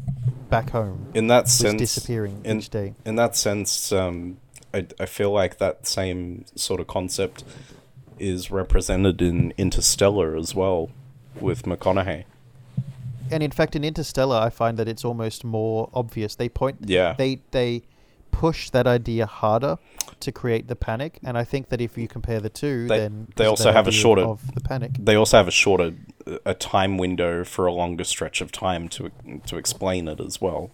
[0.51, 2.95] back home In that was sense, disappearing in, each day.
[3.05, 4.39] in that sense, um,
[4.73, 7.45] I, I feel like that same sort of concept
[8.19, 10.91] is represented in Interstellar as well,
[11.41, 12.25] with McConaughey.
[13.31, 16.35] And in fact, in Interstellar, I find that it's almost more obvious.
[16.35, 17.15] They point, Yeah.
[17.17, 17.83] they they
[18.31, 19.79] push that idea harder
[20.21, 21.19] to create the panic.
[21.25, 23.93] And I think that if you compare the two, They- then they also have a
[23.93, 24.93] shorter- of the panic.
[24.99, 25.95] They also have a shorter,
[26.45, 29.11] a time window for a longer stretch of time to
[29.47, 30.71] to explain it as well.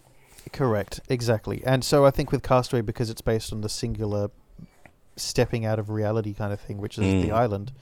[0.53, 1.63] Correct, exactly.
[1.65, 4.31] And so I think with Castaway, because it's based on the singular
[5.17, 7.35] stepping out of reality kind of thing, which is the Mm.
[7.35, 7.73] island,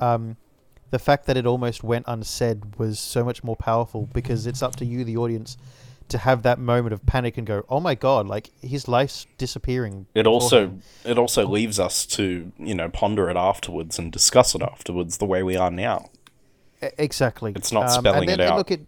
[0.00, 0.36] um,
[0.90, 4.76] the fact that it almost went unsaid was so much more powerful because it's up
[4.76, 5.56] to you, the audience,
[6.12, 10.06] to have that moment of panic and go, "Oh my god!" Like his life's disappearing.
[10.14, 14.54] It also him." it also leaves us to you know ponder it afterwards and discuss
[14.54, 16.10] it afterwards the way we are now.
[16.98, 17.52] Exactly.
[17.54, 18.58] It's not Um, spelling and then, it out.
[18.58, 18.86] Look, it,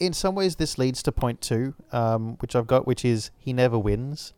[0.00, 3.52] in some ways, this leads to point two, um, which I've got, which is he
[3.52, 4.32] never wins.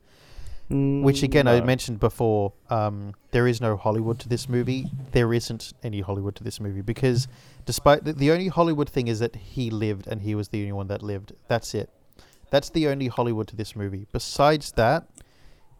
[0.70, 2.52] Which again, I mentioned before.
[2.68, 4.84] Um, there is no Hollywood to this movie.
[5.12, 7.26] There isn't any Hollywood to this movie because,
[7.64, 10.72] despite the, the only Hollywood thing is that he lived and he was the only
[10.72, 11.32] one that lived.
[11.46, 11.88] That's it.
[12.50, 14.06] That's the only Hollywood to this movie.
[14.12, 15.06] Besides that,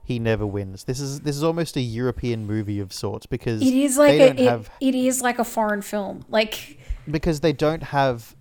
[0.05, 0.85] he never wins.
[0.85, 4.23] This is this is almost a European movie of sorts because It is like they
[4.23, 6.25] a don't it, have it is like a foreign film.
[6.29, 6.79] Like
[7.11, 8.35] because they don't have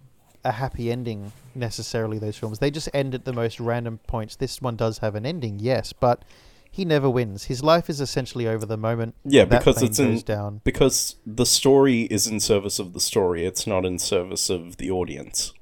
[0.43, 4.61] a happy ending necessarily those films they just end at the most random points this
[4.61, 6.23] one does have an ending yes but
[6.69, 9.99] he never wins his life is essentially over the moment Yeah, that because plane it's
[9.99, 13.45] in goes down because the story is in service of the story.
[13.45, 15.53] It's not in service of the audience.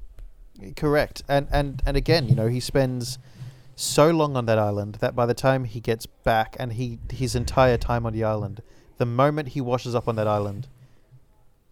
[0.75, 1.23] Correct.
[1.27, 3.17] And and and again you know he spends
[3.75, 7.35] so long on that island that by the time he gets back and he his
[7.35, 8.61] entire time on the island
[8.97, 10.67] the moment he washes up on that island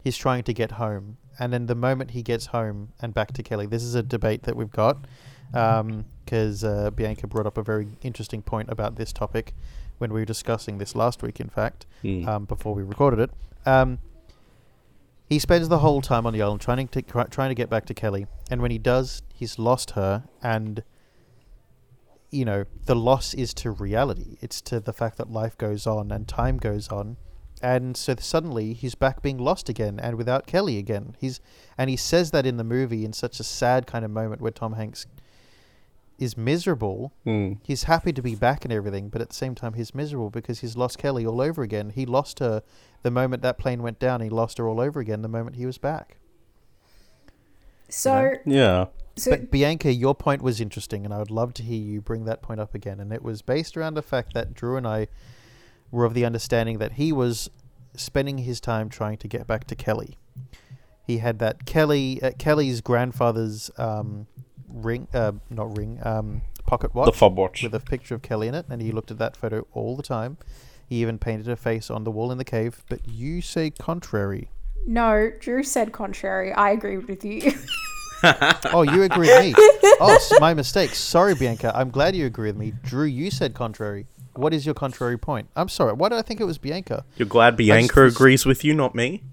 [0.04, 1.18] he's trying to get home.
[1.40, 4.44] And then the moment he gets home and back to kelly this is a debate
[4.44, 5.06] that we've got
[5.52, 9.54] because uh, bianca brought up a very interesting point about this topic
[10.00, 12.28] when we were discussing this last week in fact Hmm.
[12.28, 13.32] um, before we recorded it.
[13.66, 14.00] Um,
[15.26, 17.93] he spends the whole time on the island trying to trying to get back to
[17.93, 20.84] Kelly, and when he does, he's lost her, and
[22.32, 24.38] you know the loss is to reality.
[24.41, 27.17] It's to the fact that life goes on and time goes on,
[27.61, 31.15] and so suddenly he's back being lost again and without Kelly again.
[31.19, 31.39] He's
[31.78, 34.51] and he says that in the movie in such a sad kind of moment where
[34.51, 35.05] Tom Hanks
[36.19, 37.53] is miserable Hmm.
[37.63, 40.59] he's happy to be back and everything, but at the same time he's miserable because
[40.59, 41.89] he's lost Kelly all over again.
[41.89, 42.61] He lost her
[43.04, 44.22] the moment that plane went down.
[44.22, 46.18] He lost her all over again the moment he was back.
[47.89, 48.88] so Yeah.
[49.16, 52.26] So But Bianca, your point was interesting, and I would love to hear you bring
[52.26, 52.99] that point up again.
[52.99, 55.08] And it was based around the fact that Drew and I
[55.91, 57.49] were of the understanding that he was
[57.95, 60.18] spending his time trying to get back to Kelly.
[61.06, 64.26] He had that Kelly uh, Kelly's grandfather's um,
[64.68, 67.62] ring, uh, not ring, um, pocket watch The fob watch.
[67.62, 70.01] with a picture of Kelly in it, and he looked at that photo all the
[70.04, 70.38] time.
[70.94, 72.84] He even painted a face on the wall in the cave.
[72.88, 74.50] But you say contrary.
[74.86, 76.54] no, Drew said contrary.
[76.54, 77.52] I agreed with you.
[78.72, 79.54] Oh, you agree with me.
[80.00, 80.91] Oh, my mistake.
[80.96, 81.74] Sorry, Bianca.
[81.76, 82.72] I'm glad you agree with me.
[82.84, 84.06] Drew, you said contrary.
[84.36, 85.50] What is your contrary point?
[85.58, 85.91] I'm sorry.
[85.94, 87.04] Why did I think it was Bianca?
[87.18, 89.24] You're glad Bianca was- agrees with you, not me?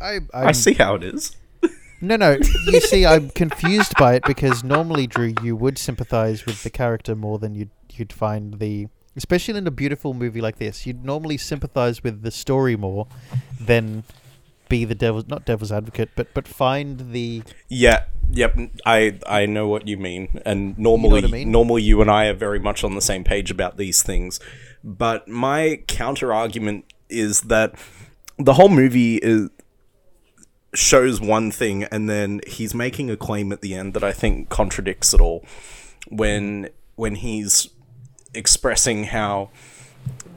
[0.00, 1.36] I, I see how it is.
[2.00, 2.36] No, no.
[2.66, 7.14] You see, I'm confused by it because normally, Drew, you would sympathize with the character
[7.16, 10.86] more than you'd you'd find the, especially in a beautiful movie like this.
[10.86, 13.06] You'd normally sympathize with the story more
[13.60, 14.04] than
[14.68, 18.56] be the devil's not devil's advocate, but but find the Yeah, yep.
[18.86, 21.50] I I know what you mean, and normally, I mean?
[21.50, 24.40] normally you and I are very much on the same page about these things.
[24.82, 27.74] But my counter argument is that
[28.38, 29.50] the whole movie is
[30.74, 34.48] shows one thing, and then he's making a claim at the end that I think
[34.48, 35.44] contradicts it all.
[36.08, 37.68] When when he's
[38.34, 39.50] expressing how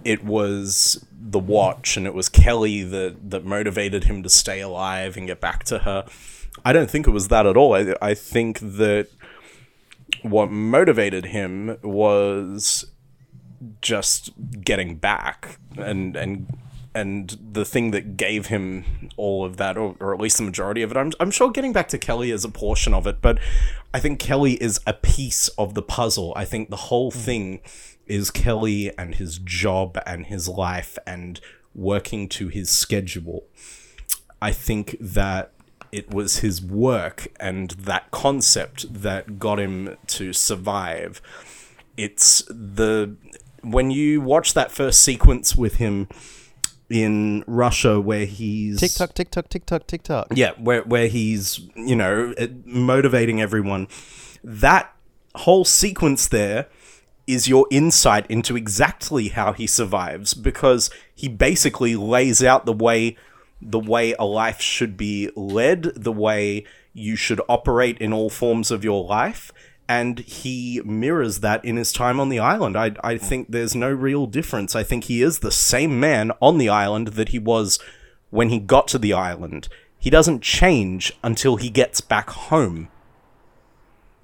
[0.04, 5.18] it was the watch and it was Kelly that that motivated him to stay alive
[5.18, 6.06] and get back to her.
[6.64, 7.76] I don't think it was that at all.
[7.76, 9.08] I, I think that
[10.22, 12.86] what motivated him was
[13.82, 14.32] just
[14.64, 16.48] getting back and and
[17.00, 20.82] and the thing that gave him all of that or, or at least the majority
[20.82, 23.40] of it I'm, I'm sure getting back to kelly is a portion of it but
[23.94, 26.32] i think kelly is a piece of the puzzle.
[26.36, 27.16] I think the whole mm.
[27.16, 27.60] thing
[28.06, 31.42] is kelly and his job and his life and
[31.74, 33.46] working to his schedule.
[34.42, 35.52] I think that
[35.92, 41.22] it was his work and that concept that got him to survive.
[41.96, 43.16] It's the
[43.62, 46.08] when you watch that first sequence with him
[46.90, 50.28] in Russia where he's tick tock, tick tock, tick tock, tick tock.
[50.34, 53.88] yeah, where where he's you know eh, motivating everyone.
[54.44, 54.94] That
[55.36, 56.68] whole sequence there
[57.28, 63.18] is your insight into exactly how he survives because he basically lays out the way
[63.62, 66.64] the way a life should be led, the way
[66.94, 69.52] you should operate in all forms of your life.
[69.90, 72.76] And he mirrors that in his time on the island.
[72.76, 74.76] I, I think there's no real difference.
[74.76, 77.80] I think he is the same man on the island that he was
[78.30, 79.70] when he got to the island.
[79.98, 82.90] He doesn't change until he gets back home.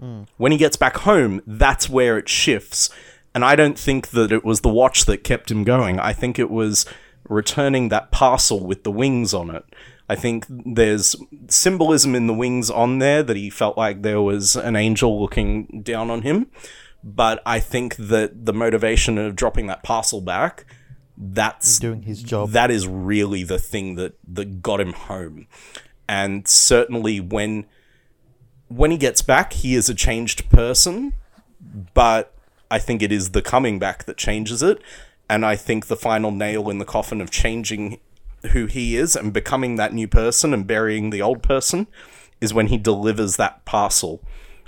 [0.02, 0.28] Mm.
[0.38, 2.90] When he gets back home, that's where it shifts.
[3.34, 6.00] And I don't think that it was the watch that kept him going.
[6.00, 6.86] I think it was
[7.28, 9.64] returning that parcel with the wings on it.
[10.14, 11.16] I think there's
[11.48, 15.82] symbolism in the wings on there that he felt like there was an angel looking
[15.82, 16.48] down on him.
[17.04, 20.66] But I think that the motivation of dropping that parcel back,
[21.18, 22.52] that's Doing his job.
[22.52, 25.48] that is really the thing that that got him home
[26.08, 27.66] and certainly when
[28.68, 31.14] when he gets back he is a changed person
[31.94, 32.34] but
[32.72, 34.82] i think it is the coming back that changes it
[35.30, 38.00] and i think the final nail in the coffin of changing
[38.52, 41.88] who he is and becoming that new person and burying the old person
[42.42, 44.22] is when he delivers that parcel.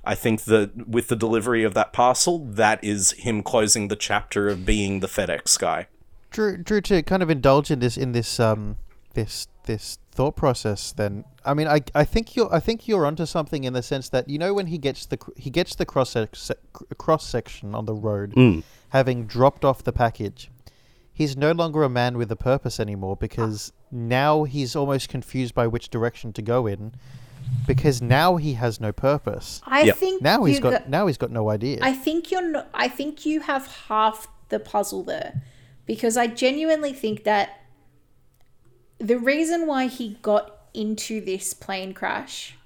[0.04, 4.48] I think that with the delivery of that parcel that is him closing the chapter
[4.48, 5.88] of being the fedex guy.
[6.30, 8.78] Drew, Drew, to kind of indulge in this in this um
[9.14, 13.26] this this thought process, then I mean, I, I think you're I think you're onto
[13.26, 16.16] something in the sense that you know when he gets the he gets the cross
[16.98, 18.34] cross section on the road,
[18.90, 20.50] having dropped off the package,
[21.16, 25.66] he's no longer a man with a purpose anymore because now he's almost confused by
[25.66, 26.94] which direction to go in,
[27.66, 29.62] because now he has no purpose.
[29.66, 29.96] I Yep.
[29.98, 31.80] think Now he's you got got- now he's got no idea.
[31.82, 32.48] I think you're.
[32.52, 35.42] No, I think you have half the puzzle there,
[35.86, 37.62] because I genuinely think that
[39.00, 42.58] the reason why he got into this plane crash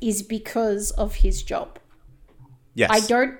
[0.00, 1.78] is because of his job.
[2.74, 3.38] yes I don't.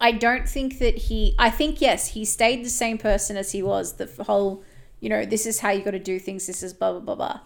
[0.00, 1.34] I don't think that he.
[1.38, 3.94] I think yes, he stayed the same person as he was.
[3.94, 4.62] The whole,
[5.00, 6.46] you know, this is how you got to do things.
[6.46, 7.40] This is blah blah blah blah.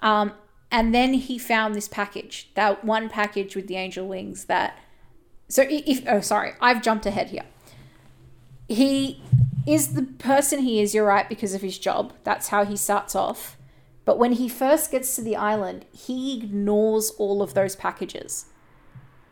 [0.00, 0.32] Um,
[0.70, 4.46] and then he found this package, that one package with the angel wings.
[4.46, 4.78] That
[5.48, 7.44] so if oh sorry, I've jumped ahead here.
[8.68, 9.22] He
[9.66, 10.92] is the person he is.
[10.92, 12.12] You're right because of his job.
[12.24, 13.56] That's how he starts off.
[14.04, 18.46] But when he first gets to the island, he ignores all of those packages.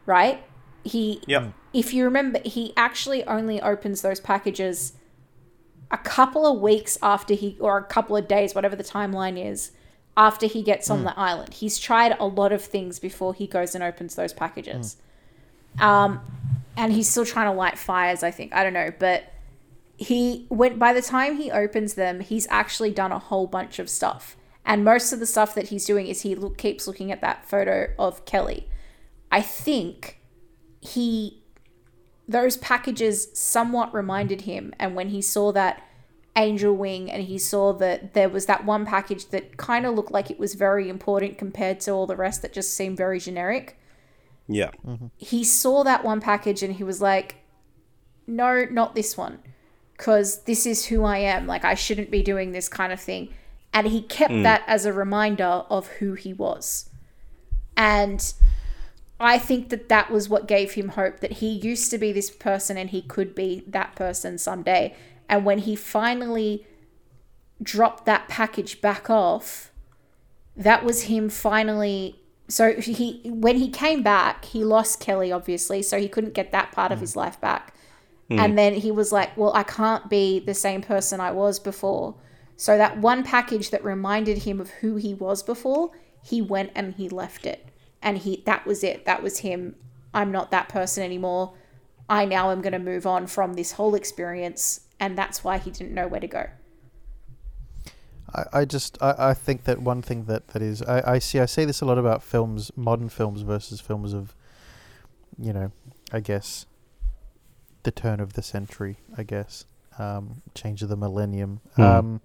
[0.07, 0.45] Right?
[0.85, 1.53] He Yep.
[1.73, 4.93] if you remember, he actually only opens those packages
[5.91, 9.73] a couple of weeks after he, or a couple of days, whatever the timeline is,
[10.17, 11.55] after he gets on the island.
[11.55, 14.97] He's tried a lot of things before he goes and opens those packages.
[15.81, 16.21] Um,
[16.77, 18.55] and he's still trying to light fires, I think.
[18.55, 19.33] I don't know, but
[19.97, 23.89] he went by the time he opens them, he's actually done a whole bunch of
[23.89, 24.37] stuff.
[24.65, 27.47] And most of the stuff that he's doing is he look, keeps looking at that
[27.47, 28.69] photo of Kelly.
[29.31, 30.21] I think
[30.85, 31.43] he
[32.29, 34.73] those packages somewhat reminded him.
[34.79, 35.83] And when he saw that
[36.37, 40.11] angel wing and he saw that there was that one package that kind of looked
[40.11, 43.79] like it was very important compared to all the rest that just seemed very generic
[44.49, 44.71] Yeah.
[44.85, 45.07] mm-hmm.
[45.17, 47.37] he saw that one package and he was like
[48.27, 49.39] no not this one
[49.97, 51.47] because this is who i am.
[51.47, 53.33] Like i shouldn't be doing this kind of thing.
[53.73, 56.89] And he kept that as a reminder of who he was.
[57.77, 58.33] And
[59.21, 62.31] I think that that was what gave him hope that he used to be this
[62.31, 64.95] person and he could be that person someday.
[65.29, 66.67] And when he finally
[67.63, 69.71] dropped that package back off,
[70.57, 72.21] that was him finally.
[72.49, 76.73] So he, when he came back, he lost Kelly, obviously, so he couldn't get that
[76.73, 77.03] part of mm.
[77.03, 77.75] his life back.
[78.31, 78.39] Mm.
[78.39, 82.15] And then he was like, "Well, I can't be the same person I was before."
[82.57, 85.91] So that one package that reminded him of who he was before,
[86.23, 87.69] he went and he left it
[88.05, 89.05] and he that was it.
[89.07, 89.75] That was him.
[90.13, 91.55] I'm not that person anymore.
[92.09, 95.71] I now am going to move on from this whole experience and that's why he
[95.71, 96.47] didn't know where to go.
[98.33, 101.41] I, I just I, I think that one thing that, that is I, I see
[101.41, 104.35] I say this a lot about films modern films versus films of
[105.39, 105.73] you know
[106.13, 106.67] I guess
[107.83, 109.65] the turn of the century I guess
[109.99, 111.61] um, change of the millennium.
[111.77, 111.83] Hmm.
[111.83, 112.21] um,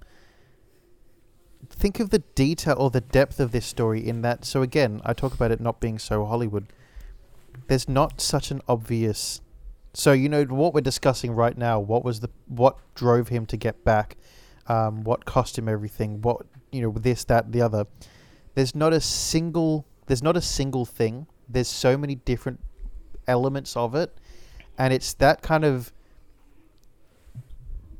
[1.69, 5.13] think of the detail or the depth of this story in that so again I
[5.13, 6.67] talk about it not being so Hollywood
[7.67, 9.41] there's not such an obvious
[9.93, 13.57] so you know what we're discussing right now what was the what drove him to
[13.57, 14.17] get back
[14.69, 17.85] um, what cost him everything, what you know, this, that, the other.
[18.53, 19.85] There's not a single.
[20.05, 21.27] There's not a single thing.
[21.49, 22.59] There's so many different
[23.27, 24.15] elements of it,
[24.77, 25.91] and it's that kind of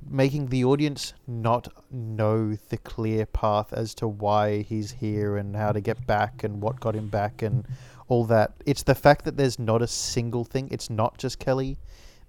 [0.09, 5.71] making the audience not know the clear path as to why he's here and how
[5.71, 7.65] to get back and what got him back and
[8.07, 8.53] all that.
[8.65, 10.67] It's the fact that there's not a single thing.
[10.71, 11.77] It's not just Kelly.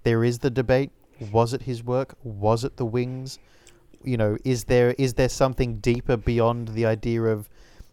[0.03, 0.91] There is the debate.
[1.31, 2.15] Was it his work?
[2.23, 3.39] Was it the wings?
[4.03, 7.49] you know is there is there something deeper beyond the idea of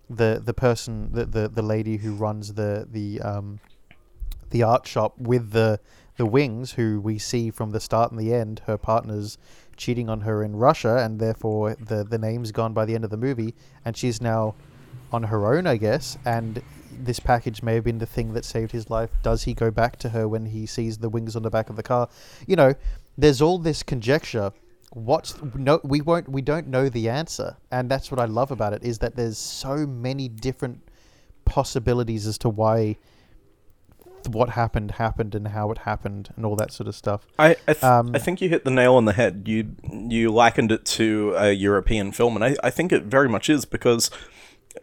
[0.08, 3.60] the the person the the, the lady who runs the the um
[4.50, 5.78] the art shop with the
[6.16, 9.38] the wings who we see from the start and the end her partner's
[9.78, 13.10] cheating on her in Russia and therefore the the name's gone by the end of
[13.10, 13.54] the movie
[13.84, 14.54] and she's now
[15.12, 16.18] on her own I guess.
[16.26, 16.62] And
[17.00, 19.10] this package may have been the thing that saved his life.
[19.22, 21.76] Does he go back to her when he sees the wings on the back of
[21.76, 22.08] the car?
[22.46, 22.74] You know
[23.16, 24.52] there's all this conjecture.
[24.92, 27.56] What's no we won't we don't know the answer.
[27.70, 30.82] And that's what i love about it is that there's so many different
[31.44, 32.96] possibilities as to why
[34.26, 37.72] what happened happened and how it happened and all that sort of stuff I I,
[37.72, 39.44] th- Um, I think you hit the nail on the head.
[39.46, 39.76] You
[40.08, 43.64] you likened it to a European film, and I, I think it very much is
[43.64, 44.10] because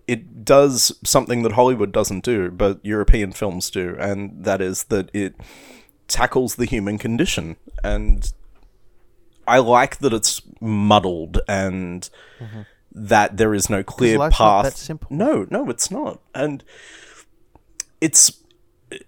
[0.08, 5.10] it does something that Hollywood doesn't do, but European films do, and that is that
[5.14, 5.36] it
[6.08, 7.56] tackles the human condition.
[7.84, 8.32] And
[9.48, 12.10] I like that it's muddled and
[12.92, 14.66] that there is no clear path.
[14.66, 15.08] that simple.
[15.12, 16.64] No, no, it's not, and
[18.02, 18.32] it's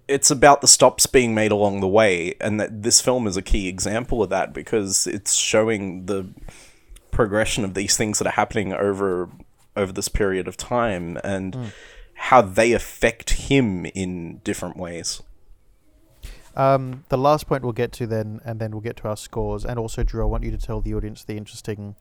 [0.08, 3.42] it's about the stops being made along the way, and that this film is a
[3.42, 6.28] key example of that because it's showing the
[7.12, 9.30] progression of these things that are happening over
[9.76, 11.66] over this period of time and Hmm.
[12.16, 15.22] how they affect him in different ways.
[16.56, 19.64] Um, the last point we'll get to then, and then we'll get to our scores.
[19.64, 21.96] And also, Drew, I want you to tell the audience the interesting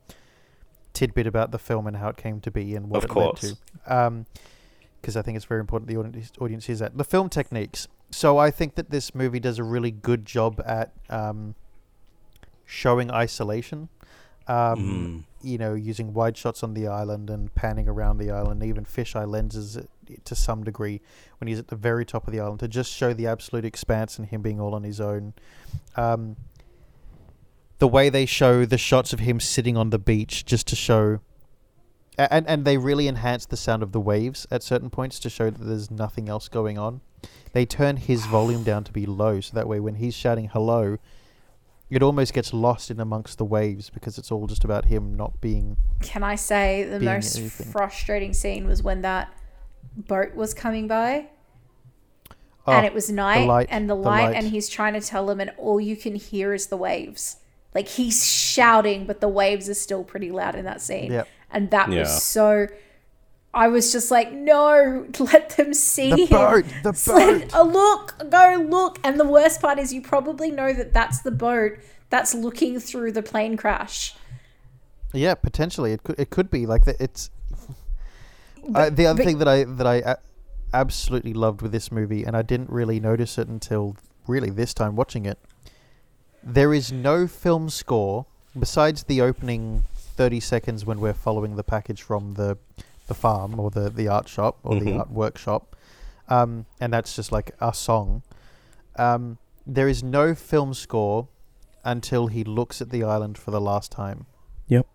[0.93, 3.43] tidbit about the film and how it came to be and what Of it course.
[3.43, 4.25] led to.
[5.01, 6.97] Because I think it's very important the audience, audience hears that.
[6.97, 7.87] The film techniques.
[8.09, 11.55] So I think that this movie does a really good job at um,
[12.65, 13.89] showing isolation.
[14.47, 18.85] Um, You know, using wide shots on the island and panning around the island, even
[18.85, 19.83] fisheye lenses uh,
[20.25, 20.99] to some degree
[21.39, 24.17] when he's at the very top of the island to just show the absolute expanse
[24.17, 25.33] and him being all on his own.
[25.95, 26.37] Um,
[27.77, 31.19] the way they show the shots of him sitting on the beach just to show.
[32.17, 35.49] And, and they really enhance the sound of the waves at certain points to show
[35.49, 37.01] that there's nothing else going on.
[37.53, 40.97] They turn his volume down to be low, so that way when he's shouting hello,
[41.89, 45.39] it almost gets lost in amongst the waves because it's all just about him not
[45.39, 45.77] being.
[46.01, 47.71] can i say the most anything.
[47.71, 49.33] frustrating scene was when that
[49.95, 51.27] boat was coming by
[52.69, 54.35] Oh, and it was night light, and the the light, light.
[54.35, 57.37] and he's trying to tell them, and all you can hear is the waves
[57.73, 61.27] like he's shouting but the waves are still pretty loud in that scene Yep.
[61.51, 61.99] And that Yeah.
[62.01, 62.67] was so
[63.53, 66.27] I was just like, no, let them see The him.
[66.29, 67.51] boat, the Just let- boat.
[67.55, 68.99] oh, look, go look.
[69.03, 71.73] And the worst part is, you probably know that that's the boat
[72.09, 74.13] that's looking through the plane crash.
[75.13, 76.97] Yeah, potentially it could it could be like that.
[76.99, 77.31] It's
[78.75, 80.17] I, the other but- thing that I that I a-
[80.73, 83.95] absolutely loved with this movie, and I didn't really notice it until
[84.27, 85.39] really this time watching it.
[86.43, 88.25] There is no film score
[88.57, 89.85] besides the opening
[90.17, 92.57] thirty seconds when we're following the package from the
[93.07, 94.99] the farm or the the art shop or the Mhm.
[94.99, 95.75] art workshop,
[96.27, 98.23] um, and that's just like a song.
[98.97, 101.27] Um, there is no film score
[101.85, 104.25] until he looks at the island for the last time
[104.67, 104.87] Yep.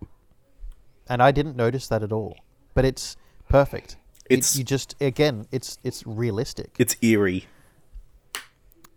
[1.07, 2.37] and I didn't notice that at all.
[2.75, 3.15] But it's
[3.49, 3.97] perfect.
[4.29, 6.75] It- It's you just again, it's it's realistic.
[6.77, 7.47] it's eerie.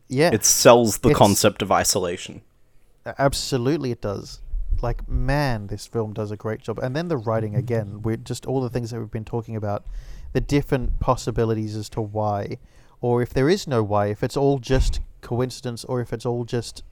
[0.09, 2.43] yeah, It sells the It's- concept of isolation.
[3.19, 4.41] absolutely it does.
[4.83, 6.79] Like man, this film does a great job.
[6.79, 9.85] And then the writing again, we just all the things that we've been talking about,
[10.33, 12.59] the different possibilities as to why,
[13.01, 16.45] or if there is no why, if it's all just coincidence, or if it's all
[16.45, 16.83] just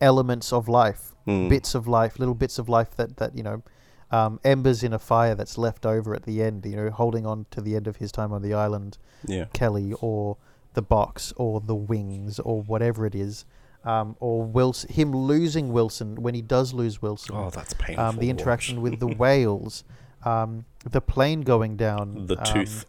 [0.00, 1.48] elements of life, Hmm.
[1.48, 3.62] bits of life, little bits of life that that you know,
[4.10, 6.64] um, embers in a fire that's left over at the end.
[6.64, 8.96] You know, holding on to the end of his time on the island.
[9.26, 9.44] Yeah.
[9.52, 10.36] Kelly or
[10.74, 13.44] the box or the wings or whatever it is,
[13.84, 17.34] um, or Wilson, him losing Wilson when he does lose Wilson.
[17.36, 18.04] Oh, that's painful.
[18.04, 19.84] um, the interaction with the whales,
[20.24, 22.86] um, the plane going down, the um, tooth.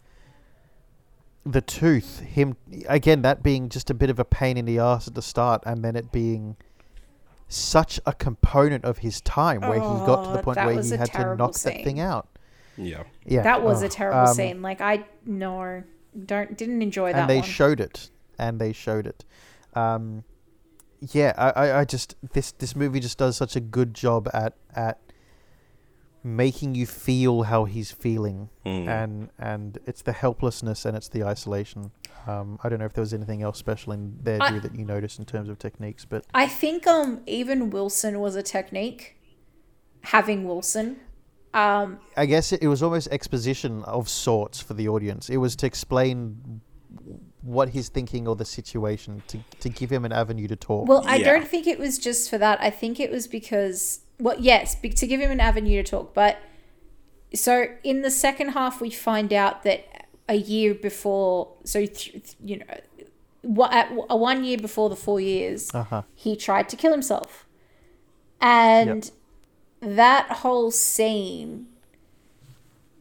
[1.44, 2.20] the tooth.
[2.20, 2.56] Him
[2.88, 5.62] again, that being just a bit of a pain in the ass at the start,
[5.66, 6.56] and then it being
[7.48, 10.92] such a component of his time where he got to Oh, the point where he
[10.92, 12.28] a had to terrible knock that thing out.
[12.78, 13.02] Yeah.
[13.26, 14.62] Yeah, That was oh, a terrible um, scene.
[14.62, 15.82] Like I no,
[16.24, 17.48] don't didn't enjoy that and they one.
[17.48, 18.08] showed it
[18.38, 19.24] and they showed it
[19.74, 20.24] um
[21.10, 24.54] yeah I, I i just this this movie just does such a good job at
[24.74, 25.00] at
[26.24, 28.86] making you feel how he's feeling Mm.
[28.86, 31.90] and and it's the helplessness and it's the isolation
[32.28, 34.74] um i don't know if there was anything else special in there I- Drew, that
[34.76, 39.16] you noticed in terms of techniques but I think um even Wilson was a technique.
[40.04, 40.96] Having Wilson,
[41.54, 45.54] um, i guess it, it was almost exposition of sorts for the audience it was
[45.56, 46.60] to explain
[47.42, 51.02] what he's thinking or the situation to to give him an avenue to talk Well,
[51.06, 51.32] I Yeah.
[51.32, 52.60] don't think it was just for that.
[52.60, 56.14] I think it was because, well, yes, be- to give him an avenue to talk.
[56.14, 56.38] But
[57.34, 62.36] so in the second half, we find out that a year before, so th- th-
[62.44, 62.64] you know,
[63.42, 67.44] what at a one year before the four years, uh-huh he tried to kill himself,
[68.40, 69.10] and
[69.80, 71.66] that whole scene.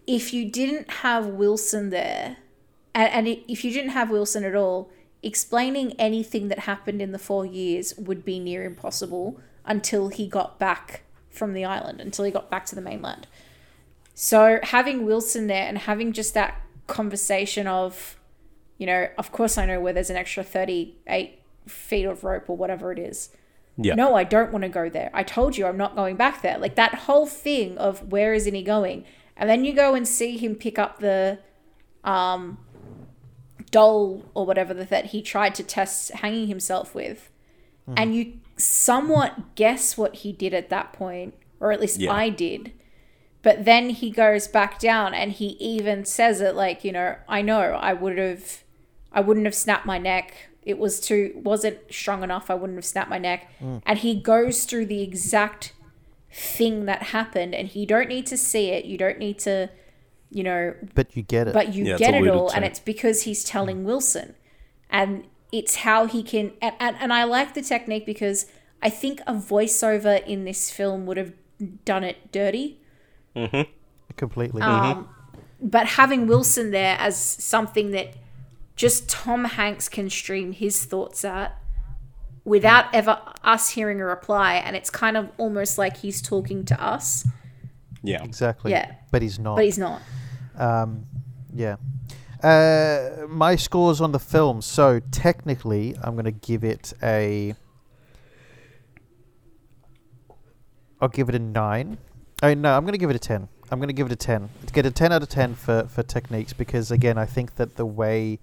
[0.08, 2.38] If you didn't have Wilson there,
[2.94, 4.92] and, and if you didn't have Wilson at all,
[5.24, 10.58] explaining anything that happened in the four years would be near impossible until he got
[10.58, 13.28] back from the island, until he got back to the mainland.
[14.14, 18.20] So having Wilson there and having just that conversation of,
[18.78, 22.58] you know, of course I know where there's an extra 38 feet of rope or
[22.58, 23.30] whatever it is.
[23.78, 23.96] Yeah.
[23.96, 25.10] No, I don't want to go there.
[25.14, 26.58] I told you I'm not going back there.
[26.58, 29.06] Like that whole thing of where isn't he going?
[29.38, 31.40] And then you go and see him pick up the
[32.04, 32.58] um
[33.72, 37.30] doll or whatever that- that he tried to test hanging himself with.
[37.86, 37.94] Hmm.
[37.98, 42.12] And you somewhat guess what he did at that point, or at least Yeah.
[42.14, 42.74] I did.
[43.44, 47.42] But then he goes back down and he even says it like, you know, I
[47.42, 48.64] know I would have
[49.14, 50.34] I wouldn't have snapped my neck.
[50.64, 52.50] It was too wasn't strong enough.
[52.52, 53.50] I wouldn't have snapped my neck.
[53.60, 53.78] Hmm.
[53.86, 55.74] And he goes through the exact
[56.32, 58.86] thing that happened and you don't need to see it.
[58.86, 59.70] You don't need to,
[60.32, 62.56] you know, but you get it but you Yeah, get it all to.
[62.56, 63.86] and it's because he's telling hmm.
[63.86, 64.36] Wilson.
[64.90, 68.46] And it's how he can and, and, and I like the technique because
[68.82, 71.34] I think a voiceover in this film would have
[71.86, 72.80] done it dirty.
[74.18, 75.08] completely Um,
[75.62, 78.16] but having Wilson there as something that
[78.76, 81.58] just Tom Hanks can stream his thoughts at
[82.44, 86.84] without ever us hearing a reply, and it's kind of almost like he's talking to
[86.84, 87.28] us,
[88.04, 88.24] Yeah.
[88.24, 88.96] exactly Yeah.
[89.12, 90.02] but he's not but he's not.
[90.58, 91.06] Um,
[91.54, 91.78] yeah.
[92.44, 94.62] Uh, my scores on the film.
[94.62, 97.56] So technically, I'm going to give it a.
[101.00, 101.98] I'll give it a nine.
[102.44, 103.48] Oh no, I'm going to give it a ten.
[103.72, 104.50] I'm going to give it a ten.
[104.66, 107.76] To get a ten out of ten for for techniques because again, I think that
[107.76, 108.40] the way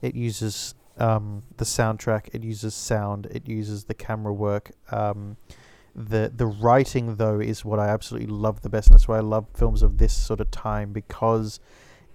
[0.00, 4.72] it uses um, the soundtrack, it uses sound, it uses the camera work.
[4.90, 5.36] Um,
[5.94, 9.20] the the writing though is what I absolutely love the best, and that's why I
[9.20, 11.60] love films of this sort of time because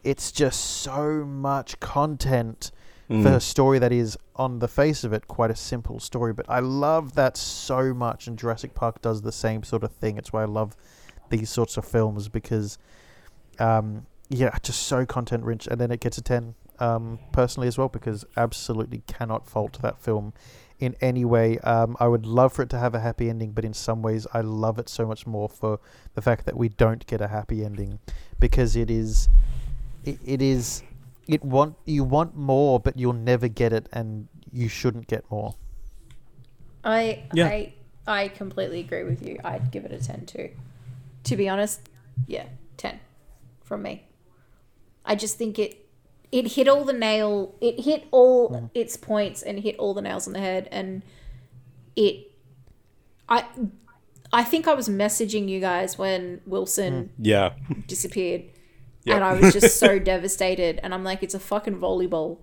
[0.03, 2.71] it's just so much content
[3.09, 3.23] Mm.
[3.23, 6.33] for a story that is on the face of it quite a simple story.
[6.33, 10.17] But I love that so much, and Jurassic Park does the same sort of thing.
[10.17, 10.75] It's why I love
[11.29, 12.77] these sorts of films because
[13.59, 17.77] um, yeah, just so content rich, and then it gets a ten um, personally as
[17.77, 20.33] well because absolutely cannot fault that film
[20.79, 21.57] in any way.
[21.59, 24.27] Um, I would love for it to have a happy ending, but in some ways,
[24.33, 25.79] I love it so much more for
[26.13, 27.99] the fact that we don't get a happy ending
[28.39, 29.29] because it is,
[30.05, 30.83] it, it is,
[31.27, 35.55] it want you want more, but you'll never get it, and you shouldn't get more.
[36.83, 37.47] I Yeah.
[37.47, 37.73] I
[38.07, 39.39] I completely agree with you.
[39.43, 40.51] I'd give it a ten too.
[41.25, 41.81] To be honest,
[42.27, 42.45] yeah,
[42.77, 42.99] ten
[43.63, 44.05] from me.
[45.03, 45.86] I just think it
[46.31, 47.55] it hit all the nail.
[47.61, 50.67] It hit all its points and hit all the nails on the head.
[50.71, 51.03] And
[51.95, 52.31] it,
[53.29, 53.45] I,
[54.33, 57.23] I think I was messaging you guys when Wilson hmm.
[57.25, 57.53] Yeah.
[57.87, 58.43] disappeared,
[59.05, 59.15] Yep.
[59.15, 60.79] and I was just so devastated.
[60.83, 62.39] And I'm like, it's a fucking volleyball.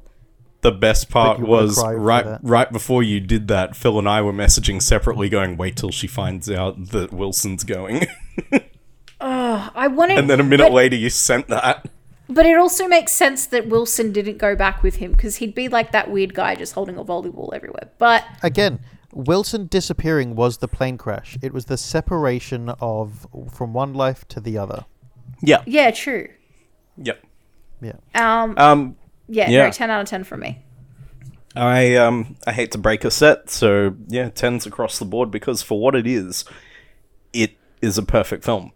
[0.63, 4.81] The best part was right right before you did that, Phil and I were messaging
[4.81, 8.07] separately going, wait till she finds out that Wilson's going.
[9.21, 11.87] oh I wanted, and then a minute but- later you sent that.
[12.29, 15.69] But it also makes sense that Wilson didn't go back with him because he'd be
[15.69, 17.91] like that weird guy just holding a volleyball everywhere.
[17.99, 18.81] But Again,
[19.13, 21.37] Wilson disappearing was the plane crash.
[21.43, 24.87] It was the separation of from one life to the other.
[25.43, 25.63] Yeah.
[25.67, 26.29] yeah, true.
[26.97, 27.23] Yep.
[27.83, 27.97] Yeah.
[28.15, 28.97] Um, Um
[29.29, 29.65] yeah, yeah.
[29.65, 30.63] no, ten out of ten for me.
[31.57, 35.63] I um I hate to break a set, so yeah, tens across the board because
[35.63, 36.45] for what it is,
[37.33, 38.73] it is a perfect film.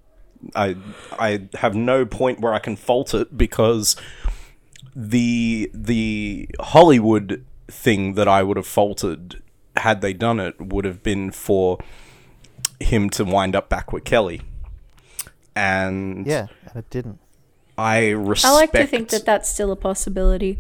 [0.55, 0.77] I
[1.19, 3.97] I have no point where I can fault it because
[4.95, 9.43] the the Hollywood thing that I would have faulted
[9.77, 11.79] had they done it would have been for
[12.81, 14.43] him to wind up back with Kelly.
[15.55, 17.19] And Yeah, and it didn't.
[17.77, 20.59] I respect I like to think that that's still a possibility.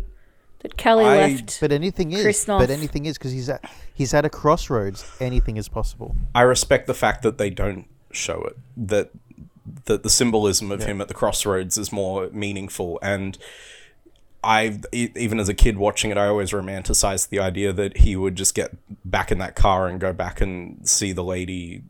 [0.60, 1.60] That Kelly I- left.
[1.60, 2.22] But anything is.
[2.22, 3.64] Chris But anything is because he's at
[3.94, 5.04] he's at a crossroads.
[5.20, 6.16] Anything is possible.
[6.34, 8.56] I respect the fact that they don't show it.
[8.76, 9.10] That
[9.84, 12.98] that the symbolism of him at the crossroads is more meaningful.
[13.02, 13.36] And
[14.42, 18.36] I, even as a kid watching it, I always romanticized the idea that he would
[18.36, 21.82] just get back in that car and go back and see the lady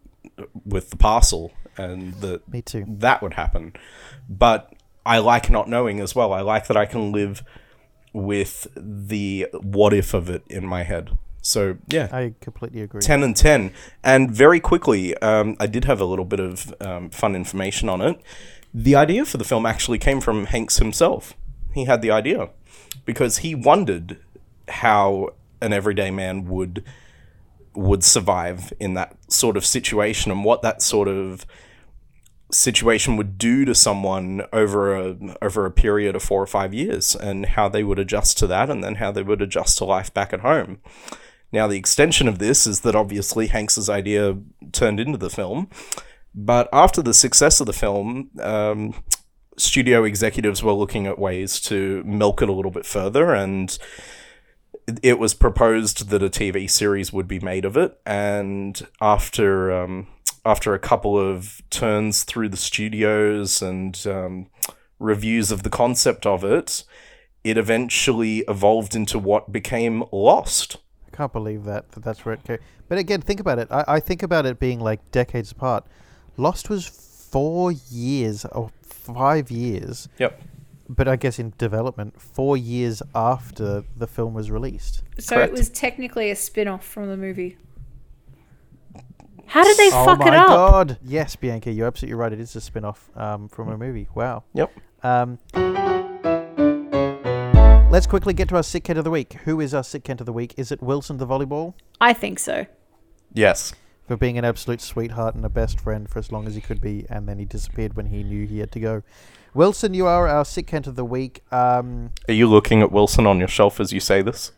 [0.65, 2.85] with the parcel, and that Me too.
[2.89, 3.75] that would happen.
[4.29, 4.73] But
[5.05, 6.33] I like not knowing as well.
[6.33, 7.43] I like that I can live
[8.13, 11.17] with the what if of it in my head.
[11.49, 13.01] So yeah, I completely agree.
[13.01, 13.73] 10 and 10.
[14.05, 18.03] And very quickly, um, I did have a little bit of um, fun information on
[18.03, 18.21] it.
[18.75, 21.35] The idea for the film actually came from Hanks himself.
[21.73, 22.51] He had the idea
[23.07, 24.19] because he wondered
[24.69, 25.31] how
[25.63, 26.85] an everyday man would
[27.75, 31.47] would survive in that sort of situation and what that sort of
[32.51, 37.15] situation would do to someone over a over a period of 4 or 5 years
[37.15, 40.13] and how they would adjust to that and then how they would adjust to life
[40.13, 40.81] back at home.
[41.53, 44.39] Now, the extension of this is that obviously Hanks's idea
[44.73, 45.71] turned into the film,
[46.35, 48.95] but after the success of the film, um,
[49.57, 53.79] studio executives were looking at ways to milk it a little bit further, and
[55.03, 57.99] it- was proposed that a TV series would be made of it.
[58.07, 60.07] And after um,
[60.45, 64.47] after a couple of turns through the studios and um,
[64.99, 66.85] reviews of the concept of it,
[67.45, 70.79] it eventually evolved into what became Lost.
[71.19, 72.59] I can't believe that, that that's where it came.
[72.89, 73.67] But again, think about it.
[73.73, 75.85] I, I think about it being like decades apart.
[76.37, 80.41] Lost was four years or five years, Yep.
[80.89, 85.03] but I guess in development, four years after the film was released.
[85.19, 85.53] so correct.
[85.53, 87.57] it was technically a spin off from the movie.
[89.47, 90.49] How did they oh fuck it up?
[90.51, 90.99] Oh my god!
[91.03, 92.33] Yes, Bianca, you're absolutely right.
[92.33, 94.07] It is a spin off um, from a movie.
[94.15, 94.45] Wow.
[94.53, 94.71] Yep.
[95.03, 95.39] Um,
[97.91, 99.35] let's quickly get to our sick kid of the week.
[99.45, 100.55] Who is our sick kid of the week?
[100.57, 101.75] Is it Wilson the volleyball?
[102.01, 102.67] I think so.
[103.33, 103.75] Yes.
[104.07, 106.81] for being an absolute sweetheart and a best friend for as long as he could
[106.81, 109.03] be, and then he disappeared when he knew he had to go.
[109.53, 111.43] Wilson, you are our sick Kent of the week.
[111.53, 114.53] Um, Are you looking at Wilson on your shelf as you say this?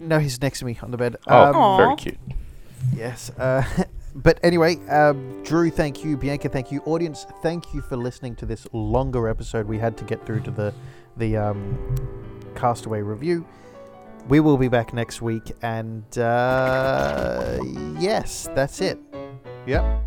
[0.00, 1.16] no, he's next to me on the bed.
[1.26, 1.76] Oh, Um, Aw.
[1.78, 2.18] very cute.
[2.94, 3.30] Yes.
[3.30, 3.64] Uh,
[4.14, 6.16] but anyway, um, Drew, thank you.
[6.16, 6.80] Bianca, thank you.
[6.84, 9.66] Audience, thank you for listening to this longer episode.
[9.66, 10.74] We had to get through to the
[11.16, 11.96] the um,
[12.54, 13.46] Castaway review.
[14.28, 17.58] We will be back next week, and uh,
[17.98, 18.98] yes, that's it.
[19.66, 20.02] Yep.